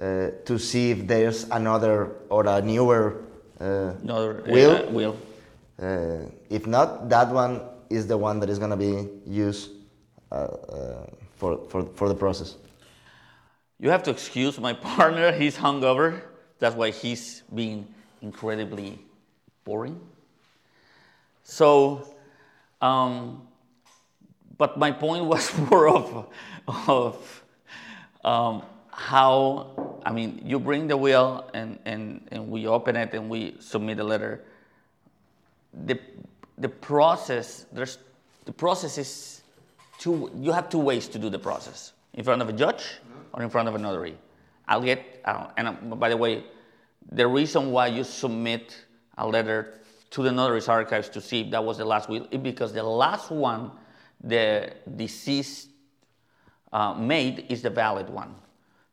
uh, 0.00 0.30
to 0.44 0.58
see 0.58 0.92
if 0.92 1.06
there's 1.06 1.44
another 1.50 2.16
or 2.30 2.46
a 2.46 2.62
newer 2.62 3.22
uh, 3.60 3.94
Another 4.02 4.42
uh, 4.46 4.52
will. 4.52 4.90
will. 4.90 5.16
Uh, 5.80 6.30
if 6.48 6.66
not, 6.66 7.08
that 7.08 7.28
one 7.28 7.60
is 7.90 8.06
the 8.06 8.16
one 8.16 8.40
that 8.40 8.48
is 8.48 8.58
going 8.58 8.70
to 8.70 8.76
be 8.76 9.08
used 9.26 9.70
for, 11.36 11.58
for, 11.68 11.84
for 11.94 12.08
the 12.08 12.14
process. 12.14 12.56
You 13.78 13.90
have 13.90 14.02
to 14.04 14.10
excuse 14.10 14.58
my 14.58 14.72
partner. 14.96 15.32
He's 15.32 15.56
hungover. 15.56 16.22
That's 16.58 16.76
why 16.76 16.90
he's 16.90 17.42
being 17.52 17.86
incredibly 18.20 18.98
boring. 19.64 20.00
So, 21.42 22.14
um, 22.80 23.46
but 24.56 24.78
my 24.78 24.92
point 24.92 25.24
was 25.34 25.56
more 25.58 25.88
of, 25.88 26.28
of 26.88 27.44
um, 28.24 28.62
how, 28.92 29.98
I 30.06 30.12
mean, 30.12 30.42
you 30.44 30.60
bring 30.60 30.86
the 30.86 30.96
will 30.96 31.50
and, 31.52 31.78
and, 31.84 32.28
and 32.30 32.48
we 32.48 32.66
open 32.66 32.94
it 32.94 33.12
and 33.14 33.28
we 33.28 33.56
submit 33.58 33.98
a 33.98 34.04
letter. 34.04 34.44
The, 35.74 35.98
the 36.58 36.68
process, 36.68 37.66
there's 37.72 37.98
the 38.44 38.52
process 38.52 38.98
is 38.98 39.41
two. 39.98 40.30
You 40.34 40.52
have 40.52 40.68
two 40.68 40.78
ways 40.78 41.08
to 41.08 41.18
do 41.18 41.30
the 41.30 41.38
process: 41.38 41.92
in 42.14 42.24
front 42.24 42.42
of 42.42 42.48
a 42.48 42.52
judge 42.52 42.84
or 43.32 43.42
in 43.42 43.50
front 43.50 43.68
of 43.68 43.74
a 43.74 43.78
notary. 43.78 44.16
I'll 44.68 44.82
get. 44.82 45.20
Uh, 45.24 45.48
and 45.56 45.68
uh, 45.68 45.72
by 45.72 46.08
the 46.08 46.16
way, 46.16 46.44
the 47.10 47.26
reason 47.26 47.70
why 47.72 47.88
you 47.88 48.04
submit 48.04 48.76
a 49.18 49.26
letter 49.26 49.74
to 50.10 50.22
the 50.22 50.30
notary's 50.30 50.68
archives 50.68 51.08
to 51.08 51.20
see 51.20 51.40
if 51.40 51.50
that 51.50 51.64
was 51.64 51.78
the 51.78 51.84
last 51.84 52.08
will 52.08 52.26
is 52.30 52.40
because 52.40 52.72
the 52.72 52.82
last 52.82 53.30
one 53.30 53.70
the 54.22 54.72
deceased 54.96 55.68
uh, 56.72 56.94
made 56.94 57.46
is 57.48 57.62
the 57.62 57.70
valid 57.70 58.08
one. 58.08 58.34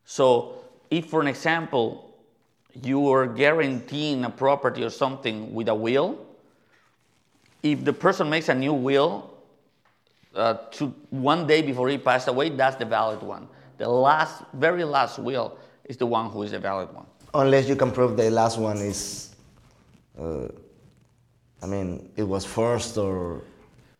So, 0.06 0.56
if, 0.90 1.06
for 1.06 1.22
an 1.22 1.28
example, 1.28 2.16
you 2.82 3.12
are 3.12 3.28
guaranteeing 3.28 4.26
a 4.26 4.30
property 4.30 4.84
or 4.84 4.90
something 4.90 5.54
with 5.54 5.70
a 5.70 5.76
will, 5.76 6.26
if 7.62 7.84
the 7.84 7.94
person 7.94 8.30
makes 8.30 8.50
a 8.50 8.56
new 8.56 8.74
will 8.74 9.32
uh, 10.40 10.54
to 10.72 10.94
one 11.10 11.46
day 11.46 11.62
before 11.62 11.90
he 11.90 11.98
passed 11.98 12.28
away, 12.28 12.50
that's 12.50 12.78
the 12.78 12.86
valid 12.86 13.22
one. 13.22 13.48
The 13.78 13.88
last, 13.88 14.44
very 14.54 14.84
last 14.84 15.20
will 15.20 15.58
is 15.86 15.98
the 15.98 16.06
one 16.06 16.30
who 16.30 16.44
is 16.44 16.52
the 16.52 16.60
valid 16.60 16.94
one. 16.94 17.06
Unless 17.34 17.68
you 17.68 17.76
can 17.76 17.92
prove 17.92 18.18
the 18.18 18.30
last 18.32 18.58
one 18.58 18.78
is, 18.78 19.36
uh, 20.20 20.48
I 21.62 21.66
mean, 21.68 22.10
it 22.16 22.24
was 22.24 22.46
first 22.46 22.98
or. 22.98 23.42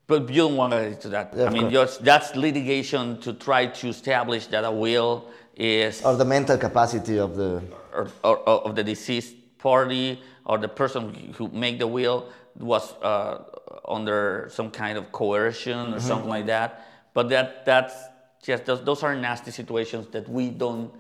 But 0.08 0.28
you 0.30 0.42
don't 0.48 0.56
want 0.56 0.74
to 0.74 0.90
get 0.90 1.02
that. 1.12 1.34
Yeah, 1.36 1.46
I 1.46 1.50
mean, 1.52 1.70
just, 1.70 2.04
that's 2.04 2.36
litigation 2.36 3.20
to 3.22 3.34
try 3.34 3.68
to 3.68 3.90
establish 3.90 4.48
that 4.48 4.64
a 4.64 4.72
will 4.72 5.26
is 5.56 6.02
Or 6.02 6.16
the 6.16 6.26
mental 6.26 6.58
capacity 6.58 7.20
of 7.20 7.36
the. 7.36 7.62
or, 7.94 8.10
or, 8.24 8.38
or 8.38 8.68
of 8.68 8.76
the 8.76 8.84
deceased 8.84 9.36
party 9.60 10.22
or 10.46 10.58
the 10.58 10.68
person 10.68 11.34
who 11.38 11.48
made 11.50 11.80
the 11.80 11.88
will 11.88 12.30
was 12.58 12.94
uh, 13.02 13.44
under 13.88 14.50
some 14.52 14.72
kind 14.72 14.98
of 14.98 15.12
coercion 15.12 15.94
or 15.94 16.00
something 16.00 16.30
like 16.30 16.48
that. 16.48 16.88
But 17.14 17.30
that 17.30 17.66
that's 17.66 17.94
just 18.42 18.66
those, 18.66 18.84
those 18.84 19.04
are 19.04 19.16
nasty 19.16 19.52
situations 19.52 20.08
that 20.12 20.28
we 20.28 20.50
don't 20.50 20.92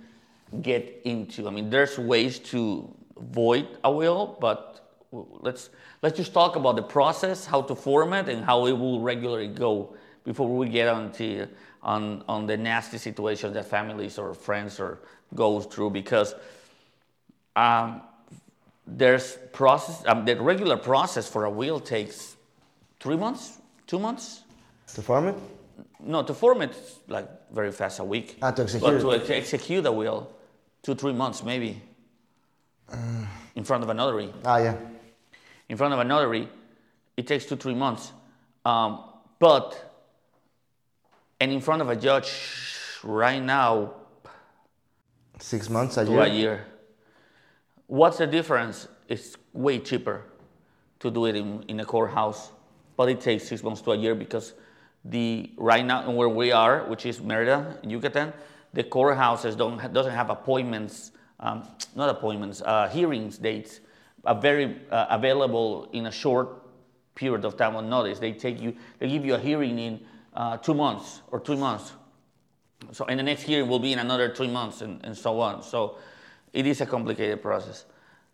get 0.62 1.01
into. 1.06 1.48
I 1.48 1.51
mean, 1.51 1.70
there's 1.70 1.98
ways 1.98 2.39
to 2.39 2.94
void 3.18 3.68
a 3.84 3.92
will, 3.92 4.38
but 4.39 4.98
let's 5.12 5.70
let's 6.01 6.18
just 6.18 6.34
talk 6.34 6.56
about 6.56 6.75
the 6.75 6.84
process, 6.84 7.46
how 7.46 7.62
to 7.63 7.75
form 7.75 8.13
it, 8.13 8.30
and 8.30 8.44
how 8.44 8.66
it 8.68 8.74
will 8.74 9.01
regularly 9.01 9.48
go 9.48 9.96
before 10.24 10.50
we 10.50 10.70
get 10.70 10.88
on 10.88 11.12
to 11.13 11.48
on 11.82 12.24
on 12.28 12.46
the 12.46 12.58
nasty 12.58 12.98
situations 12.98 13.54
that 13.54 13.66
families 13.66 14.18
or 14.18 14.34
friends 14.34 14.80
or 14.80 15.00
goes 15.36 15.66
through 15.66 15.92
because 15.92 16.36
um, 17.56 18.01
there's 18.98 19.38
process 19.53 20.03
um, 20.08 20.25
the 20.25 20.36
regular 20.41 20.77
process 20.77 21.27
for 21.29 21.46
a 21.46 21.50
will 21.50 21.79
takes 21.79 22.36
three 23.00 23.17
months 23.17 23.58
two 23.88 24.00
months 24.00 24.43
To 24.96 25.01
form 25.01 25.27
it? 25.27 25.36
no 26.00 26.24
to 26.24 26.34
form 26.34 26.62
it 26.62 26.75
like 27.08 27.27
very 27.51 27.72
fast 27.72 28.00
a 28.00 28.03
week 28.03 28.38
Ah, 28.41 28.51
to 28.51 28.63
but 28.63 28.63
execute 28.63 29.01
to 29.01 29.12
ex- 29.13 29.29
execute 29.29 29.86
a 29.86 29.91
will 29.91 30.27
two 30.84 30.96
three 30.96 31.13
months 31.13 31.43
maybe 31.43 31.81
in 33.55 33.63
front 33.63 33.84
of 33.84 33.89
a 33.89 33.93
notary 33.93 34.34
Ah, 34.46 34.58
yeah. 34.58 34.75
in 35.69 35.77
front 35.77 35.93
of 35.93 36.00
a 36.00 36.03
notary, 36.03 36.48
it 37.15 37.27
takes 37.27 37.46
two, 37.46 37.55
three 37.55 37.75
months. 37.75 38.12
Um, 38.65 39.03
but, 39.38 39.75
and 41.39 41.51
in 41.51 41.62
front 41.62 41.81
of 41.84 41.89
a 41.89 41.96
judge 41.96 42.31
right 43.03 43.41
now, 43.43 43.93
Six 45.39 45.69
months, 45.69 45.98
a 45.98 46.03
year. 46.05 46.22
a 46.22 46.27
year. 46.27 46.65
What's 47.89 48.19
the 48.19 48.27
difference? 48.27 48.88
It's 49.08 49.36
way 49.51 49.79
cheaper 49.79 50.24
to 51.00 51.10
do 51.10 51.25
it 51.25 51.36
in, 51.36 51.63
in 51.63 51.79
a 51.79 51.86
courthouse, 51.86 52.51
but 52.96 53.10
it 53.10 53.19
takes 53.19 53.48
six 53.48 53.63
months 53.63 53.81
to 53.81 53.93
a 53.93 53.98
year 53.98 54.13
because 54.13 54.53
the 55.03 55.50
right 55.58 55.84
now 55.84 56.08
where 56.12 56.29
we 56.29 56.51
are, 56.51 56.84
which 56.84 57.08
is 57.08 57.19
Merida, 57.19 57.79
Yucatan, 57.84 58.31
the 58.74 58.84
courthouses 58.84 59.58
don't 59.58 59.91
doesn't 59.91 60.13
have 60.13 60.29
appointments, 60.29 61.13
um, 61.39 61.67
not 61.96 62.10
appointments, 62.10 62.62
uh, 62.62 62.88
hearings 62.89 63.39
dates, 63.39 63.79
are 64.24 64.39
very 64.39 64.81
uh, 64.91 65.08
available 65.10 65.89
in 65.91 66.05
a 66.05 66.12
short 66.12 66.62
period 67.15 67.43
of 67.43 67.58
time 67.58 67.75
on 67.75 67.89
notice. 67.89 68.19
They 68.19 68.34
take 68.34 68.62
you, 68.62 68.75
they 69.00 69.10
give 69.10 69.25
you 69.25 69.34
a 69.34 69.39
hearing 69.39 69.79
in 69.79 70.00
uh, 70.36 70.58
two 70.58 70.75
months 70.75 71.24
or 71.31 71.39
three 71.39 71.55
months. 71.55 71.93
So, 72.91 73.05
and 73.05 73.19
the 73.19 73.24
next 73.24 73.41
hearing 73.41 73.67
will 73.67 73.79
be 73.79 73.93
in 73.93 73.98
another 73.98 74.31
three 74.31 74.48
months 74.48 74.81
and, 74.81 75.03
and 75.03 75.17
so 75.17 75.39
on. 75.39 75.63
So, 75.63 75.98
it 76.53 76.65
is 76.65 76.82
a 76.82 76.86
complicated 76.86 77.41
process 77.41 77.86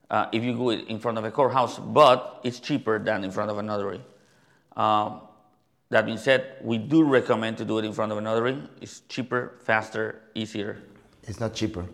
uh, 0.10 0.28
if 0.32 0.44
you 0.44 0.54
do 0.54 0.70
it 0.70 0.88
in 0.88 1.00
front 1.00 1.18
of 1.18 1.26
a 1.26 1.32
courthouse, 1.32 1.80
but 1.80 2.42
it's 2.44 2.60
cheaper 2.60 3.00
than 3.00 3.24
in 3.24 3.32
front 3.32 3.50
of 3.50 3.58
a 3.58 3.64
notary. 3.64 4.02
Um, 4.76 5.22
that 5.90 6.06
being 6.06 6.18
said, 6.18 6.58
we 6.62 6.78
do 6.78 7.04
recommend 7.04 7.58
to 7.58 7.66
do 7.66 7.78
it 7.78 7.86
in 7.86 7.94
front 7.94 8.12
of 8.12 8.18
a 8.18 8.22
notary. 8.22 8.62
It's 8.82 9.02
cheaper, 9.02 9.56
faster, 9.64 10.22
easier. 10.34 10.82
It's 11.24 11.40
not 11.40 11.54
cheaper. 11.54 11.86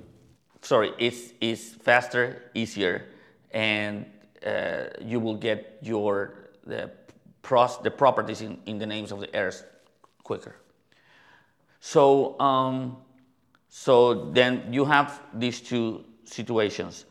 Sorry, 0.62 0.92
it's, 0.98 1.34
it's 1.42 1.70
faster, 1.70 2.44
easier, 2.54 3.06
and 3.52 4.06
uh, 4.46 4.86
you 5.02 5.20
will 5.20 5.36
get 5.36 5.80
your 5.82 6.50
the, 6.66 6.92
pros, 7.42 7.80
the 7.82 7.92
properties 7.92 8.42
in, 8.42 8.60
in 8.66 8.78
the 8.78 8.86
names 8.86 9.12
of 9.12 9.20
the 9.20 9.36
heirs 9.36 9.64
quicker. 10.24 10.56
So, 11.80 12.40
um, 12.40 12.98
so 13.70 14.32
then 14.32 14.72
you 14.72 14.86
have 14.86 15.20
these 15.34 15.62
two 15.62 16.06
situations. 16.32 17.06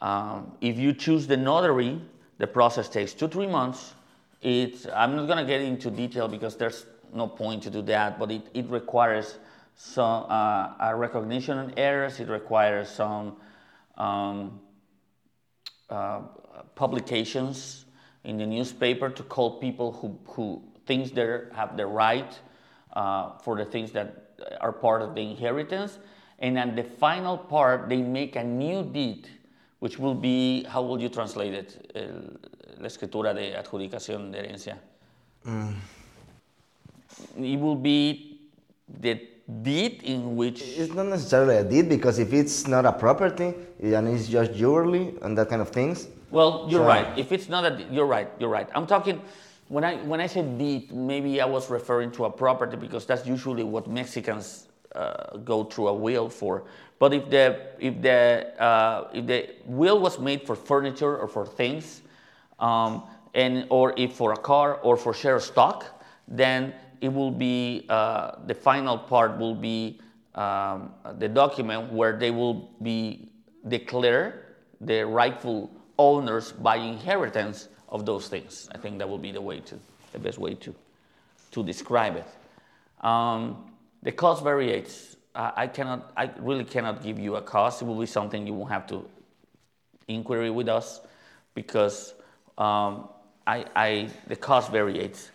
Um, 0.00 0.52
if 0.60 0.76
you 0.76 0.92
choose 0.92 1.26
the 1.26 1.36
notary, 1.36 2.00
the 2.38 2.46
process 2.46 2.88
takes 2.88 3.14
two, 3.14 3.28
three 3.28 3.46
months. 3.46 3.94
It's, 4.42 4.86
I'm 4.94 5.16
not 5.16 5.26
going 5.26 5.38
to 5.38 5.44
get 5.44 5.62
into 5.62 5.90
detail 5.90 6.28
because 6.28 6.56
there's 6.56 6.86
no 7.14 7.26
point 7.26 7.62
to 7.62 7.70
do 7.70 7.82
that, 7.82 8.18
but 8.18 8.30
it, 8.30 8.42
it 8.52 8.68
requires 8.68 9.38
some 9.76 10.26
uh, 10.28 10.74
a 10.80 10.94
recognition 10.94 11.58
of 11.58 11.74
errors. 11.76 12.20
It 12.20 12.28
requires 12.28 12.88
some 12.88 13.36
um, 13.96 14.60
uh, 15.88 16.20
publications 16.74 17.84
in 18.24 18.38
the 18.38 18.46
newspaper 18.46 19.08
to 19.08 19.22
call 19.22 19.58
people 19.58 19.92
who, 19.92 20.18
who 20.26 20.62
thinks 20.86 21.10
they 21.10 21.40
have 21.54 21.76
the 21.76 21.86
right 21.86 22.38
uh, 22.92 23.38
for 23.38 23.56
the 23.56 23.64
things 23.64 23.92
that 23.92 24.30
are 24.60 24.72
part 24.72 25.02
of 25.02 25.14
the 25.14 25.20
inheritance. 25.20 25.98
And 26.38 26.56
then 26.56 26.74
the 26.76 26.82
final 26.84 27.38
part, 27.38 27.88
they 27.88 28.02
make 28.02 28.36
a 28.36 28.44
new 28.44 28.82
deed, 28.84 29.28
which 29.78 29.98
will 29.98 30.14
be, 30.14 30.64
how 30.64 30.82
will 30.82 31.00
you 31.00 31.08
translate 31.08 31.54
it? 31.54 31.90
El- 31.94 32.36
la 32.78 32.88
escritura 32.88 33.34
de 33.34 33.54
adjudicación 33.54 34.30
de 34.32 34.38
herencia. 34.42 34.76
Mm. 35.46 35.74
It 37.38 37.58
will 37.58 37.76
be 37.76 38.38
the 39.00 39.18
deed 39.62 40.02
in 40.02 40.36
which 40.36 40.60
It's 40.62 40.92
not 40.92 41.06
necessarily 41.06 41.56
a 41.56 41.64
deed 41.64 41.88
because 41.88 42.18
if 42.18 42.32
it's 42.32 42.66
not 42.66 42.84
a 42.84 42.92
property 42.92 43.54
and 43.82 44.08
it's 44.08 44.28
just 44.28 44.52
jewelry 44.54 45.14
and 45.22 45.38
that 45.38 45.48
kind 45.48 45.62
of 45.62 45.70
things, 45.70 46.08
Well, 46.30 46.66
you're 46.68 46.80
So- 46.82 46.88
right. 46.88 47.06
If 47.16 47.30
it's 47.32 47.48
not 47.48 47.64
a, 47.64 47.82
you're 47.90 48.04
right. 48.06 48.28
You're 48.40 48.50
right. 48.50 48.68
I'm 48.74 48.86
talking 48.86 49.22
when 49.68 49.84
I 49.84 49.96
when 50.04 50.20
I 50.20 50.26
said 50.26 50.58
deed, 50.58 50.92
maybe 50.92 51.40
I 51.40 51.46
was 51.46 51.70
referring 51.70 52.10
to 52.12 52.24
a 52.26 52.30
property 52.30 52.76
because 52.76 53.06
that's 53.06 53.24
usually 53.26 53.62
what 53.62 53.86
Mexicans 53.86 54.66
uh, 54.96 55.36
go 55.38 55.64
through 55.64 55.88
a 55.88 55.94
will 55.94 56.28
for. 56.28 56.64
But 56.98 57.12
if 57.12 57.28
the 57.30 57.60
if 57.78 58.00
the 58.00 58.60
uh, 58.60 59.10
if 59.12 59.26
the 59.26 59.50
will 59.66 60.00
was 60.00 60.18
made 60.18 60.46
for 60.46 60.56
furniture 60.56 61.16
or 61.18 61.28
for 61.28 61.46
things, 61.46 62.02
um, 62.58 63.02
and 63.34 63.66
or 63.68 63.92
if 63.96 64.14
for 64.14 64.32
a 64.32 64.36
car 64.36 64.74
or 64.82 64.96
for 64.96 65.12
share 65.12 65.40
stock, 65.40 65.84
then 66.26 66.72
it 67.00 67.12
will 67.12 67.30
be 67.30 67.84
uh, 67.88 68.36
the 68.46 68.54
final 68.54 68.96
part 68.96 69.38
will 69.38 69.54
be 69.54 70.00
um, 70.34 70.92
the 71.18 71.28
document 71.28 71.92
where 71.92 72.16
they 72.18 72.30
will 72.30 72.70
be 72.82 73.28
declare 73.68 74.56
the 74.80 75.04
rightful 75.04 75.70
owners 75.98 76.52
by 76.52 76.76
inheritance 76.76 77.68
of 77.88 78.04
those 78.06 78.28
things. 78.28 78.68
I 78.74 78.78
think 78.78 78.98
that 78.98 79.08
will 79.08 79.18
be 79.18 79.32
the 79.32 79.40
way 79.40 79.60
to 79.60 79.78
the 80.12 80.18
best 80.18 80.38
way 80.38 80.54
to 80.54 80.74
to 81.52 81.62
describe 81.62 82.16
it. 82.16 82.26
Um, 83.04 83.75
the 84.02 84.12
cost 84.12 84.42
varies. 84.44 85.16
I, 85.34 85.66
cannot. 85.66 86.12
I 86.16 86.30
really 86.38 86.64
cannot 86.64 87.02
give 87.02 87.18
you 87.18 87.36
a 87.36 87.42
cost. 87.42 87.82
It 87.82 87.84
will 87.84 88.00
be 88.00 88.06
something 88.06 88.46
you 88.46 88.54
will 88.54 88.66
have 88.66 88.86
to 88.86 89.06
inquiry 90.08 90.50
with 90.50 90.68
us 90.68 91.00
because 91.54 92.14
um, 92.56 93.08
I, 93.46 93.66
I 93.74 94.08
the 94.28 94.36
cost 94.36 94.70
varies. 94.70 95.30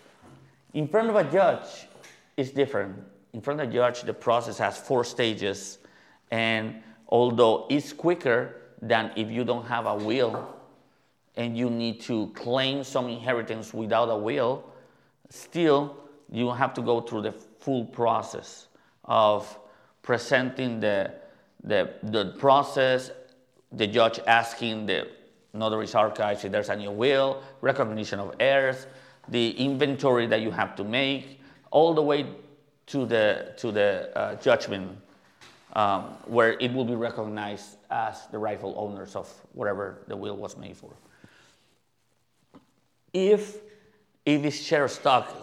In 0.73 0.87
front 0.87 1.09
of 1.09 1.15
a 1.15 1.23
judge, 1.23 1.87
it's 2.35 2.49
different. 2.49 2.97
In 3.33 3.41
front 3.41 3.61
of 3.61 3.69
a 3.69 3.71
judge, 3.71 4.01
the 4.01 4.13
process 4.13 4.57
has 4.57 4.77
four 4.77 5.03
stages, 5.03 5.77
and 6.31 6.81
although 7.07 7.67
it's 7.69 7.93
quicker 7.93 8.55
than 8.81 9.11
if 9.15 9.29
you 9.29 9.43
don't 9.43 9.65
have 9.65 9.85
a 9.85 9.95
will 9.95 10.57
and 11.35 11.57
you 11.57 11.69
need 11.69 12.01
to 12.01 12.27
claim 12.33 12.83
some 12.83 13.07
inheritance 13.07 13.73
without 13.73 14.09
a 14.09 14.17
will, 14.17 14.63
still 15.29 15.95
you 16.31 16.49
have 16.51 16.73
to 16.73 16.81
go 16.81 17.01
through 17.01 17.21
the 17.21 17.33
full 17.61 17.85
process 17.85 18.67
of 19.05 19.57
presenting 20.01 20.79
the, 20.79 21.13
the, 21.63 21.93
the 22.03 22.35
process, 22.37 23.11
the 23.71 23.87
judge 23.87 24.19
asking 24.27 24.85
the 24.85 25.07
notary's 25.53 25.95
archives 25.95 26.43
if 26.43 26.51
there's 26.51 26.69
a 26.69 26.75
new 26.75 26.91
will, 26.91 27.41
recognition 27.61 28.19
of 28.19 28.35
heirs, 28.39 28.87
the 29.29 29.51
inventory 29.51 30.27
that 30.27 30.41
you 30.41 30.51
have 30.51 30.75
to 30.75 30.83
make, 30.83 31.39
all 31.71 31.93
the 31.93 32.01
way 32.01 32.25
to 32.87 33.05
the, 33.05 33.53
to 33.57 33.71
the 33.71 34.11
uh, 34.17 34.35
judgment 34.35 34.97
um, 35.73 36.03
where 36.25 36.53
it 36.59 36.73
will 36.73 36.83
be 36.83 36.95
recognized 36.95 37.77
as 37.89 38.27
the 38.27 38.37
rightful 38.37 38.73
owners 38.77 39.15
of 39.15 39.31
whatever 39.53 40.03
the 40.07 40.15
will 40.15 40.35
was 40.35 40.57
made 40.57 40.75
for. 40.75 40.91
If, 43.13 43.57
if 44.25 44.43
it's 44.43 44.57
share 44.57 44.87
stock, 44.87 45.33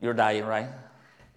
you're 0.00 0.14
dying, 0.14 0.44
right? 0.44 0.68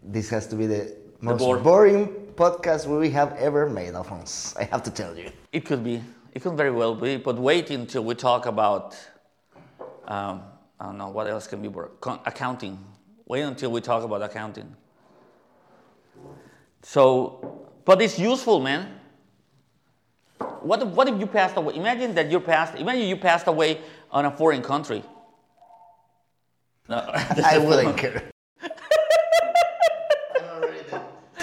This 0.03 0.29
has 0.29 0.47
to 0.47 0.55
be 0.55 0.67
the 0.67 0.95
most 1.21 1.39
board. 1.39 1.63
boring 1.63 2.07
podcast 2.35 2.85
we 2.85 3.09
have 3.09 3.33
ever 3.33 3.67
made, 3.67 3.93
Alfonso. 3.93 4.57
I 4.59 4.63
have 4.65 4.83
to 4.83 4.91
tell 4.91 5.17
you. 5.17 5.31
It 5.51 5.65
could 5.65 5.83
be. 5.83 6.01
It 6.33 6.41
could 6.41 6.53
very 6.53 6.71
well 6.71 6.95
be. 6.95 7.17
But 7.17 7.37
wait 7.37 7.71
until 7.71 8.03
we 8.03 8.13
talk 8.13 8.45
about, 8.45 8.95
um, 10.07 10.43
I 10.79 10.85
don't 10.85 10.97
know, 10.97 11.09
what 11.09 11.27
else 11.27 11.47
can 11.47 11.61
be? 11.61 11.69
Con- 11.99 12.19
accounting. 12.25 12.77
Wait 13.25 13.41
until 13.41 13.71
we 13.71 13.81
talk 13.81 14.03
about 14.03 14.21
accounting. 14.21 14.75
So, 16.83 17.67
but 17.83 18.01
it's 18.01 18.19
useful, 18.19 18.59
man. 18.59 18.99
What 20.61 20.81
if, 20.83 20.89
what 20.89 21.07
if 21.07 21.19
you 21.19 21.27
passed 21.27 21.57
away? 21.57 21.75
Imagine 21.75 22.13
that 22.15 22.29
you 22.29 22.39
passed. 22.39 22.75
Imagine 22.75 23.07
you 23.07 23.17
passed 23.17 23.47
away 23.47 23.81
on 24.11 24.25
a 24.25 24.31
foreign 24.31 24.61
country. 24.61 25.03
No, 26.87 26.97
I 27.07 27.57
wouldn't 27.57 27.97
care. 27.97 28.29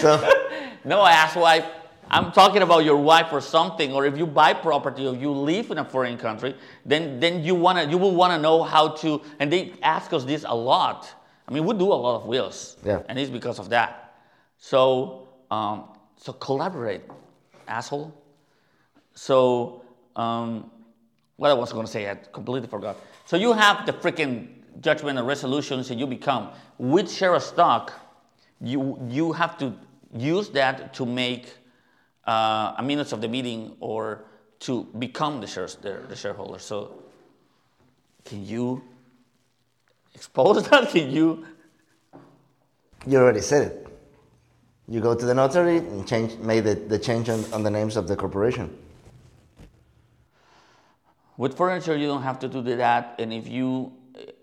So, 0.04 0.30
No, 0.84 1.00
I 1.00 1.12
asked 1.12 1.36
why. 1.36 1.64
I'm 2.10 2.30
talking 2.32 2.60
about 2.62 2.84
your 2.84 2.98
wife 2.98 3.32
or 3.32 3.40
something, 3.40 3.92
or 3.92 4.04
if 4.04 4.18
you 4.18 4.26
buy 4.26 4.52
property 4.52 5.06
or 5.06 5.14
you 5.16 5.30
live 5.32 5.70
in 5.70 5.78
a 5.78 5.84
foreign 5.84 6.18
country, 6.18 6.54
then 6.84 7.18
then 7.18 7.42
you 7.42 7.54
wanna 7.54 7.84
you 7.92 7.96
will 7.98 8.14
wanna 8.14 8.38
know 8.38 8.62
how 8.62 8.88
to. 9.02 9.20
And 9.40 9.50
they 9.50 9.72
ask 9.82 10.12
us 10.12 10.24
this 10.24 10.44
a 10.46 10.54
lot. 10.54 11.08
I 11.48 11.52
mean, 11.52 11.64
we 11.64 11.72
do 11.74 11.88
a 11.92 12.00
lot 12.06 12.16
of 12.20 12.26
wills, 12.26 12.76
Yeah. 12.84 13.00
and 13.08 13.18
it's 13.18 13.30
because 13.30 13.58
of 13.58 13.70
that. 13.70 14.14
So 14.58 15.28
um, 15.50 15.84
so 16.16 16.32
collaborate, 16.34 17.02
asshole. 17.66 18.12
So 19.14 19.82
um, 20.16 20.70
what 21.36 21.50
I 21.50 21.54
was 21.54 21.72
going 21.72 21.86
to 21.86 21.92
say, 21.92 22.10
I 22.10 22.14
completely 22.32 22.68
forgot. 22.68 22.96
So 23.26 23.36
you 23.36 23.52
have 23.52 23.86
the 23.86 23.92
freaking 23.92 24.48
judgment 24.80 25.18
and 25.18 25.26
resolutions, 25.26 25.90
and 25.90 25.98
you 25.98 26.06
become 26.06 26.50
with 26.78 27.10
share 27.10 27.34
of 27.34 27.42
stock. 27.42 27.92
You 28.60 28.98
you 29.08 29.32
have 29.32 29.56
to 29.58 29.72
use 30.14 30.50
that 30.50 30.94
to 30.94 31.06
make 31.06 31.52
uh, 32.26 32.74
a 32.78 32.82
minutes 32.82 33.12
of 33.12 33.20
the 33.20 33.28
meeting 33.28 33.76
or 33.80 34.24
to 34.60 34.84
become 34.98 35.40
the 35.40 35.46
shares 35.46 35.76
the, 35.76 36.02
the 36.08 36.16
shareholder. 36.16 36.58
So 36.58 37.02
can 38.24 38.44
you 38.44 38.82
expose 40.14 40.68
that? 40.70 40.90
Can 40.90 41.10
you? 41.10 41.44
you 43.06 43.18
already 43.18 43.40
said 43.40 43.62
it. 43.70 43.88
You 44.88 45.00
go 45.00 45.14
to 45.14 45.26
the 45.26 45.34
notary 45.34 45.78
and 45.78 46.06
change, 46.06 46.36
made 46.38 46.64
the, 46.64 46.74
the 46.74 46.98
change 46.98 47.28
on, 47.28 47.44
on 47.52 47.62
the 47.62 47.70
names 47.70 47.96
of 47.96 48.06
the 48.06 48.16
corporation. 48.16 48.76
With 51.36 51.56
furniture, 51.56 51.96
you 51.96 52.06
don't 52.06 52.22
have 52.22 52.38
to 52.40 52.48
do 52.48 52.62
that, 52.62 53.16
and 53.18 53.32
if 53.32 53.48
you 53.48 53.92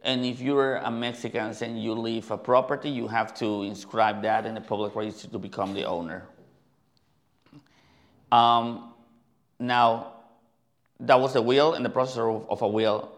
and 0.04 0.26
if 0.26 0.40
you're 0.40 0.78
a 0.78 0.92
Mexican 0.92 1.54
and 1.62 1.82
you 1.82 1.94
leave 1.94 2.32
a 2.32 2.38
property, 2.38 2.90
you 2.90 3.08
have 3.08 3.34
to 3.36 3.64
inscribe 3.64 4.22
that 4.24 4.46
in 4.46 4.56
the 4.56 4.62
public 4.62 4.96
register 4.96 5.28
to 5.28 5.40
become 5.40 5.74
the 5.74 5.86
owner. 5.86 6.24
Um, 8.32 8.94
now, 9.60 10.14
that 11.00 11.20
was 11.20 11.34
the 11.34 11.42
will 11.42 11.74
and 11.74 11.86
the 11.86 11.90
process 11.90 12.18
of, 12.18 12.50
of 12.50 12.62
a 12.62 12.68
will. 12.68 13.18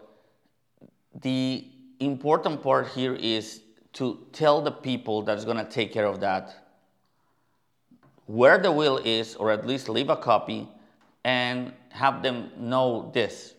The 1.22 1.66
important 2.00 2.62
part 2.62 2.88
here 2.88 3.14
is 3.14 3.60
to 3.94 4.26
tell 4.32 4.60
the 4.60 4.72
people 4.72 5.22
that's 5.22 5.44
going 5.44 5.56
to 5.56 5.64
take 5.64 5.92
care 5.92 6.06
of 6.06 6.20
that 6.20 6.64
where 8.26 8.58
the 8.58 8.72
will 8.72 8.98
is, 8.98 9.36
or 9.36 9.50
at 9.50 9.66
least 9.66 9.88
leave 9.88 10.08
a 10.08 10.16
copy, 10.16 10.68
and 11.24 11.72
have 11.90 12.22
them 12.22 12.50
know 12.58 13.10
this. 13.12 13.53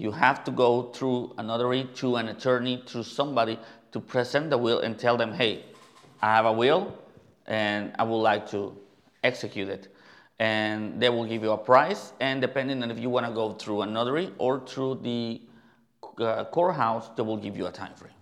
You 0.00 0.12
have 0.12 0.44
to 0.44 0.50
go 0.50 0.84
through 0.94 1.34
a 1.36 1.42
notary, 1.42 1.84
to 1.96 2.16
an 2.16 2.28
attorney, 2.28 2.82
to 2.86 3.04
somebody 3.04 3.58
to 3.92 4.00
present 4.00 4.48
the 4.48 4.56
will 4.56 4.80
and 4.80 4.98
tell 4.98 5.18
them, 5.18 5.34
hey, 5.34 5.66
I 6.22 6.36
have 6.36 6.46
a 6.46 6.52
will 6.52 6.96
and 7.46 7.92
I 7.98 8.04
would 8.04 8.16
like 8.16 8.48
to 8.52 8.74
execute 9.22 9.68
it. 9.68 9.94
And 10.38 11.02
they 11.02 11.10
will 11.10 11.26
give 11.26 11.42
you 11.42 11.50
a 11.50 11.58
price, 11.58 12.14
and 12.18 12.40
depending 12.40 12.82
on 12.82 12.90
if 12.90 12.98
you 12.98 13.10
want 13.10 13.26
to 13.26 13.32
go 13.32 13.52
through 13.52 13.82
a 13.82 13.86
notary 13.86 14.32
or 14.38 14.60
through 14.66 15.00
the 15.02 15.42
uh, 16.18 16.44
courthouse, 16.44 17.10
they 17.14 17.22
will 17.22 17.36
give 17.36 17.58
you 17.58 17.66
a 17.66 17.70
time 17.70 17.92
frame. 17.94 18.14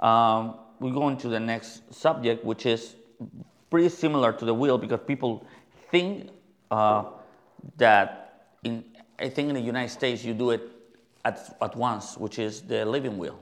Um, 0.00 0.54
we 0.80 0.90
go 0.90 1.10
into 1.10 1.28
the 1.28 1.38
next 1.38 1.92
subject, 1.92 2.46
which 2.46 2.64
is 2.64 2.96
pretty 3.68 3.90
similar 3.90 4.32
to 4.32 4.46
the 4.46 4.54
will 4.54 4.78
because 4.78 5.00
people 5.06 5.46
think 5.90 6.30
uh, 6.70 7.04
that 7.76 8.56
in 8.64 8.82
I 9.22 9.28
think 9.28 9.48
in 9.48 9.54
the 9.54 9.60
United 9.60 9.90
States 9.90 10.24
you 10.24 10.34
do 10.34 10.50
it 10.50 10.62
at, 11.24 11.56
at 11.62 11.76
once, 11.76 12.18
which 12.18 12.38
is 12.38 12.62
the 12.62 12.84
living 12.84 13.16
will. 13.16 13.38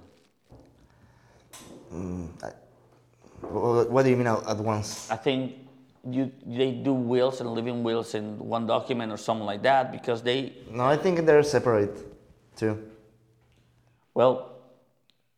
Mm, 1.92 2.28
what, 3.40 3.90
what 3.90 4.02
do 4.04 4.10
you 4.10 4.16
mean 4.16 4.26
at 4.26 4.46
at 4.46 4.58
once? 4.58 5.10
I 5.10 5.16
think 5.16 5.56
you 6.08 6.30
they 6.46 6.72
do 6.72 6.92
wills 6.92 7.40
and 7.40 7.50
living 7.50 7.82
wills 7.82 8.14
in 8.14 8.38
one 8.38 8.66
document 8.66 9.10
or 9.10 9.16
something 9.16 9.46
like 9.46 9.62
that 9.62 9.90
because 9.90 10.22
they 10.22 10.52
No, 10.70 10.84
I 10.84 10.96
think 10.96 11.26
they're 11.26 11.42
separate 11.42 11.96
too. 12.56 12.78
Well, 14.14 14.52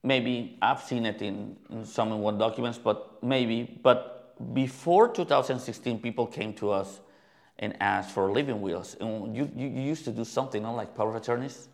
maybe 0.02 0.58
I've 0.60 0.82
seen 0.82 1.06
it 1.06 1.22
in, 1.22 1.56
in 1.70 1.84
some 1.84 2.12
in 2.12 2.18
one 2.18 2.36
documents, 2.38 2.78
but 2.78 3.22
maybe. 3.22 3.78
But 3.82 4.34
before 4.54 5.08
2016, 5.08 6.00
people 6.00 6.26
came 6.26 6.52
to 6.54 6.70
us 6.70 7.00
and 7.58 7.76
asked 7.80 8.10
for 8.10 8.30
living 8.30 8.60
wills. 8.60 8.96
And 9.00 9.36
you, 9.36 9.50
you, 9.54 9.68
you 9.68 9.82
used 9.82 10.04
to 10.04 10.10
do 10.10 10.24
something, 10.24 10.62
not 10.62 10.72
like 10.76 10.94
power 10.96 11.10
of 11.10 11.16
attorneys? 11.16 11.68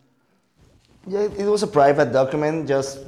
Yeah, 1.06 1.20
it 1.20 1.38
it 1.38 1.46
was 1.46 1.62
a 1.62 1.66
private 1.66 2.12
document, 2.12 2.68
just 2.68 2.98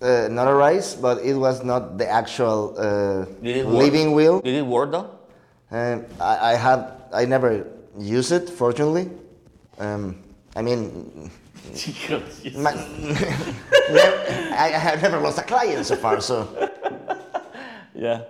uh, 0.00 0.28
notarized, 0.30 1.02
but 1.02 1.20
it 1.22 1.34
was 1.34 1.62
not 1.62 1.98
the 1.98 2.08
actual 2.08 2.74
uh, 2.78 3.26
living 3.42 4.12
will. 4.12 4.40
Did 4.40 4.54
it 4.54 4.66
work 4.66 4.92
though? 4.92 5.10
Um, 5.70 6.06
I, 6.20 6.52
I 6.52 6.54
had, 6.54 6.92
I 7.12 7.24
never 7.24 7.66
used 7.98 8.32
it, 8.32 8.48
fortunately. 8.48 9.10
Um, 9.78 10.22
I 10.54 10.62
mean, 10.62 11.30
my, 12.54 12.72
I, 14.54 14.70
I 14.74 14.78
have 14.78 15.02
never 15.02 15.18
lost 15.18 15.38
a 15.38 15.42
client 15.42 15.84
so 15.86 15.96
far, 15.96 16.20
so 16.20 16.70
yeah. 17.94 18.22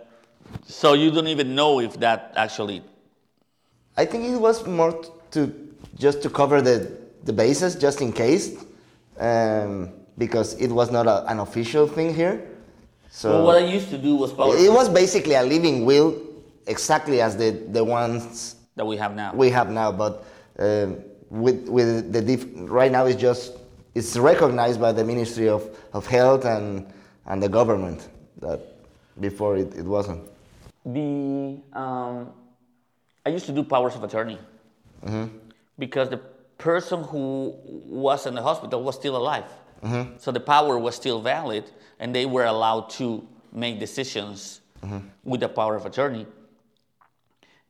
So 0.66 0.94
you 0.94 1.10
don't 1.10 1.28
even 1.28 1.54
know 1.54 1.80
if 1.80 1.98
that 2.00 2.32
actually. 2.36 2.82
I 3.96 4.04
think 4.04 4.24
it 4.24 4.36
was 4.40 4.66
more 4.66 4.92
to 5.32 5.52
just 5.96 6.22
to 6.22 6.30
cover 6.30 6.60
the, 6.60 6.90
the 7.24 7.32
bases, 7.32 7.76
just 7.76 8.00
in 8.00 8.12
case, 8.12 8.64
um, 9.18 9.90
because 10.18 10.54
it 10.54 10.68
was 10.70 10.90
not 10.90 11.06
a, 11.06 11.24
an 11.30 11.38
official 11.38 11.86
thing 11.86 12.14
here. 12.14 12.44
So 13.10 13.30
Well, 13.30 13.44
what 13.46 13.56
I 13.62 13.66
used 13.66 13.90
to 13.90 13.98
do 13.98 14.16
was 14.16 14.32
power 14.32 14.56
it 14.56 14.72
was 14.72 14.88
basically 14.88 15.34
a 15.34 15.42
living 15.42 15.84
will, 15.84 16.20
exactly 16.66 17.20
as 17.20 17.36
the, 17.36 17.50
the 17.70 17.84
ones 17.84 18.56
that 18.74 18.84
we 18.84 18.96
have 18.96 19.14
now. 19.14 19.32
we 19.34 19.50
have 19.50 19.70
now. 19.70 19.92
But 19.92 20.24
um, 20.58 20.96
with 21.30 21.68
with 21.68 22.12
the 22.12 22.20
diff- 22.20 22.48
right 22.54 22.90
now, 22.90 23.06
it's 23.06 23.20
just 23.20 23.52
it's 23.94 24.16
recognized 24.16 24.80
by 24.80 24.90
the 24.90 25.04
Ministry 25.04 25.48
of, 25.48 25.62
of 25.92 26.06
Health 26.08 26.44
and 26.44 26.92
and 27.26 27.40
the 27.40 27.48
government. 27.48 28.08
That 28.40 28.60
before 29.20 29.56
it, 29.56 29.72
it 29.76 29.84
wasn't. 29.84 30.22
The 30.84 31.60
um, 31.72 32.32
I 33.26 33.30
used 33.30 33.46
to 33.46 33.52
do 33.52 33.64
powers 33.64 33.94
of 33.94 34.04
attorney 34.04 34.38
mm-hmm. 35.04 35.36
because 35.78 36.10
the 36.10 36.18
person 36.58 37.02
who 37.04 37.54
was 37.64 38.26
in 38.26 38.34
the 38.34 38.42
hospital 38.42 38.82
was 38.82 38.94
still 38.94 39.16
alive, 39.16 39.44
mm-hmm. 39.82 40.16
so 40.18 40.30
the 40.30 40.40
power 40.40 40.78
was 40.78 40.94
still 40.94 41.20
valid, 41.20 41.64
and 41.98 42.14
they 42.14 42.26
were 42.26 42.44
allowed 42.44 42.90
to 42.90 43.26
make 43.52 43.78
decisions 43.78 44.60
mm-hmm. 44.82 44.98
with 45.24 45.40
the 45.40 45.48
power 45.48 45.74
of 45.76 45.86
attorney. 45.86 46.26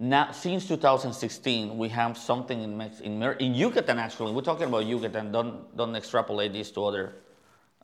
Now, 0.01 0.33
since 0.33 0.67
2016, 0.67 1.79
we 1.79 1.89
have 1.91 2.19
something 2.19 2.61
in 2.61 2.77
Mex- 2.77 3.01
in, 3.01 3.19
Mer- 3.19 3.39
in 3.39 3.55
Yucatan. 3.55 3.99
Actually, 3.99 4.33
we're 4.33 4.43
talking 4.43 4.67
about 4.67 4.87
Yucatan. 4.87 5.31
Don't 5.31 5.77
don't 5.77 5.95
extrapolate 5.95 6.53
this 6.53 6.73
to 6.73 6.85
other 6.85 7.15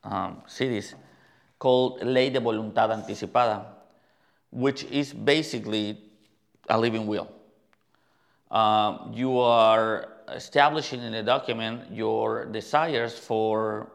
um, 0.03 0.43
cities. 0.45 0.93
Called 1.57 2.03
Ley 2.03 2.29
de 2.29 2.39
Voluntad 2.39 2.89
Anticipada, 2.89 3.65
which 4.51 4.83
is 4.85 5.13
basically 5.13 5.97
a 6.67 6.77
living 6.77 7.07
will. 7.07 7.31
Um, 8.51 9.11
you 9.13 9.39
are 9.39 10.09
establishing 10.27 11.01
in 11.01 11.13
a 11.13 11.23
document 11.23 11.91
your 11.91 12.45
desires 12.45 13.17
for 13.17 13.91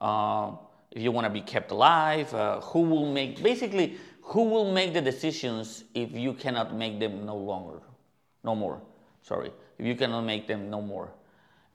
uh, 0.00 0.52
if 0.90 1.02
you 1.02 1.12
want 1.12 1.26
to 1.26 1.30
be 1.30 1.40
kept 1.40 1.70
alive, 1.70 2.32
uh, 2.34 2.60
who 2.60 2.80
will 2.80 3.12
make 3.12 3.42
basically 3.42 3.98
who 4.22 4.44
will 4.44 4.72
make 4.72 4.94
the 4.94 5.00
decisions 5.00 5.84
if 5.94 6.12
you 6.12 6.32
cannot 6.32 6.74
make 6.74 6.98
them 7.00 7.26
no 7.26 7.36
longer, 7.36 7.80
no 8.44 8.54
more. 8.54 8.80
Sorry, 9.22 9.50
if 9.78 9.86
you 9.86 9.94
cannot 9.94 10.22
make 10.22 10.46
them 10.46 10.70
no 10.70 10.80
more, 10.80 11.10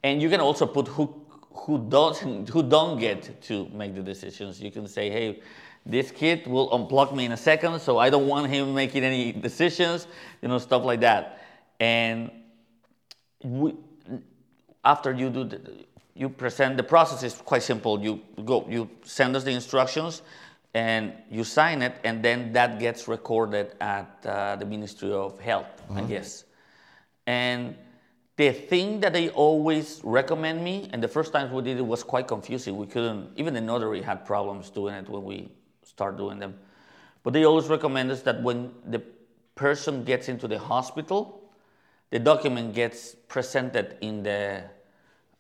and 0.04 0.22
you 0.22 0.30
can 0.30 0.42
also 0.42 0.66
put 0.66 0.88
who 0.88 1.14
who 1.52 1.86
don't 1.90 2.50
who 2.50 2.64
don't 2.64 3.00
get 3.00 3.42
to 3.44 3.68
make 3.74 3.96
the 3.96 4.02
decisions. 4.02 4.62
You 4.62 4.72
can 4.72 4.88
say, 4.88 5.10
hey, 5.10 5.42
this 5.86 6.12
kid 6.12 6.48
will 6.48 6.70
unplug 6.72 7.16
me 7.16 7.26
in 7.26 7.32
a 7.32 7.38
second, 7.38 7.80
so 7.80 7.98
I 7.98 8.10
don't 8.10 8.28
want 8.28 8.48
him 8.48 8.74
making 8.74 9.04
any 9.04 9.32
decisions, 9.32 10.08
you 10.42 10.48
know, 10.48 10.58
stuff 10.58 10.84
like 10.84 11.00
that. 11.02 11.42
And 11.80 12.32
we, 13.44 13.76
after 14.84 15.14
you 15.14 15.30
do 15.30 15.44
the, 15.44 15.86
you 16.16 16.30
present 16.30 16.78
the 16.78 16.84
process 16.84 17.24
is 17.24 17.36
quite 17.36 17.64
simple. 17.64 18.02
You 18.02 18.22
go, 18.44 18.66
you 18.68 18.90
send 19.04 19.36
us 19.36 19.44
the 19.44 19.52
instructions, 19.52 20.24
and 20.74 21.14
you 21.30 21.44
sign 21.44 21.82
it, 21.82 21.96
and 22.04 22.24
then 22.24 22.54
that 22.54 22.80
gets 22.80 23.08
recorded 23.08 23.76
at 23.80 24.26
uh, 24.26 24.56
the 24.56 24.66
Ministry 24.66 25.12
of 25.12 25.40
Health, 25.40 25.82
I 25.94 26.02
guess. 26.02 26.46
And 27.26 27.76
the 28.36 28.52
thing 28.52 29.00
that 29.02 29.14
they 29.14 29.30
always 29.30 30.02
recommend 30.04 30.64
me, 30.64 30.90
and 30.94 31.02
the 31.02 31.08
first 31.08 31.34
times 31.34 31.52
we 31.52 31.62
did 31.64 31.78
it 31.78 31.86
was 31.86 32.04
quite 32.04 32.28
confusing. 32.28 32.78
We 32.78 32.86
couldn't, 32.86 33.32
even 33.36 33.54
the 33.54 33.62
notary 33.62 34.02
had 34.02 34.26
problems 34.26 34.70
doing 34.70 34.94
it 34.94 35.10
when 35.10 35.24
we 35.24 35.52
start 35.84 36.18
doing 36.18 36.38
them. 36.40 36.56
But 37.24 37.34
they 37.34 37.46
always 37.46 37.68
recommend 37.68 38.12
us 38.12 38.22
that 38.22 38.42
when 38.42 38.72
the 38.86 39.02
person 39.56 40.04
gets 40.04 40.30
into 40.30 40.48
the 40.48 40.60
hospital, 40.60 41.37
the 42.10 42.20
document 42.20 42.74
gets 42.74 43.16
presented 43.28 43.98
in 44.02 44.24
the 44.24 44.64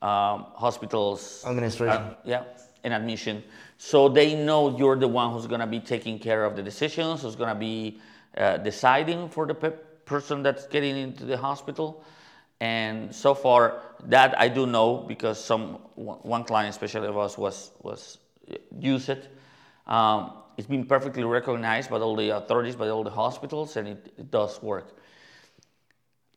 um, 0.02 0.48
hospital's 0.56 1.44
Administration. 1.46 1.98
uh, 1.98 2.16
yeah, 2.26 2.44
in 2.84 2.92
admission. 2.92 3.44
So 3.78 4.10
they 4.10 4.36
know 4.36 4.78
you're 4.78 4.96
the 4.96 5.08
one 5.08 5.32
who's 5.32 5.48
going 5.48 5.62
to 5.62 5.68
be 5.68 5.80
taking 5.80 6.20
care 6.20 6.44
of 6.44 6.56
the 6.56 6.64
decisions, 6.64 7.22
who's 7.22 7.36
going 7.36 7.50
to 7.50 7.60
be 7.60 8.00
uh, 8.38 8.58
deciding 8.58 9.30
for 9.30 9.46
the 9.46 9.54
pe- 9.54 9.78
person 10.06 10.44
that's 10.44 10.68
getting 10.68 10.98
into 10.98 11.26
the 11.26 11.38
hospital. 11.38 12.04
And 12.60 13.14
so 13.14 13.34
far, 13.34 13.82
that 14.06 14.40
I 14.40 14.48
do 14.48 14.66
know 14.66 14.98
because 14.98 15.44
some 15.44 15.76
one 15.96 16.44
client, 16.44 16.70
especially 16.70 17.08
of 17.08 17.18
us, 17.18 17.38
was 17.38 17.72
was 17.84 18.18
uh, 18.52 18.56
use 18.80 19.10
it. 19.10 19.30
Um, 19.86 20.34
it's 20.58 20.68
been 20.68 20.86
perfectly 20.86 21.24
recognized 21.24 21.92
by 21.92 22.00
all 22.00 22.16
the 22.16 22.30
authorities, 22.30 22.76
by 22.76 22.90
all 22.90 23.04
the 23.04 23.12
hospitals, 23.12 23.78
and 23.78 23.88
it, 23.88 24.14
it 24.18 24.32
does 24.32 24.62
work. 24.62 24.98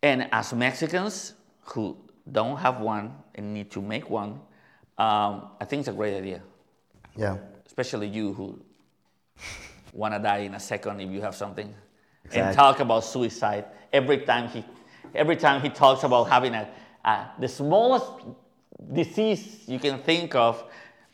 And 0.02 0.28
as 0.32 0.52
Mexicans 0.52 1.34
who 1.62 1.96
don't 2.30 2.56
have 2.58 2.80
one 2.80 3.12
and 3.34 3.52
need 3.54 3.70
to 3.72 3.82
make 3.82 4.08
one, 4.08 4.40
um, 4.98 5.50
I 5.60 5.64
think 5.66 5.80
it's 5.80 5.88
a 5.88 5.92
great 5.92 6.16
idea. 6.16 6.42
Yeah. 7.16 7.36
Especially 7.66 8.08
you 8.08 8.32
who 8.32 8.60
want 9.92 10.14
to 10.14 10.20
die 10.20 10.38
in 10.38 10.54
a 10.54 10.60
second 10.60 11.00
if 11.00 11.10
you 11.10 11.20
have 11.20 11.34
something, 11.34 11.74
and 12.32 12.54
talk 12.54 12.80
about 12.80 13.04
suicide 13.04 13.64
every 13.92 14.18
time 14.18 14.48
he, 14.48 14.64
every 15.14 15.36
time 15.36 15.60
he 15.60 15.68
talks 15.68 16.04
about 16.04 16.24
having 16.24 16.54
a, 16.54 16.68
a 17.04 17.26
the 17.38 17.48
smallest 17.48 18.06
disease 18.92 19.64
you 19.66 19.78
can 19.78 19.98
think 19.98 20.34
of, 20.34 20.64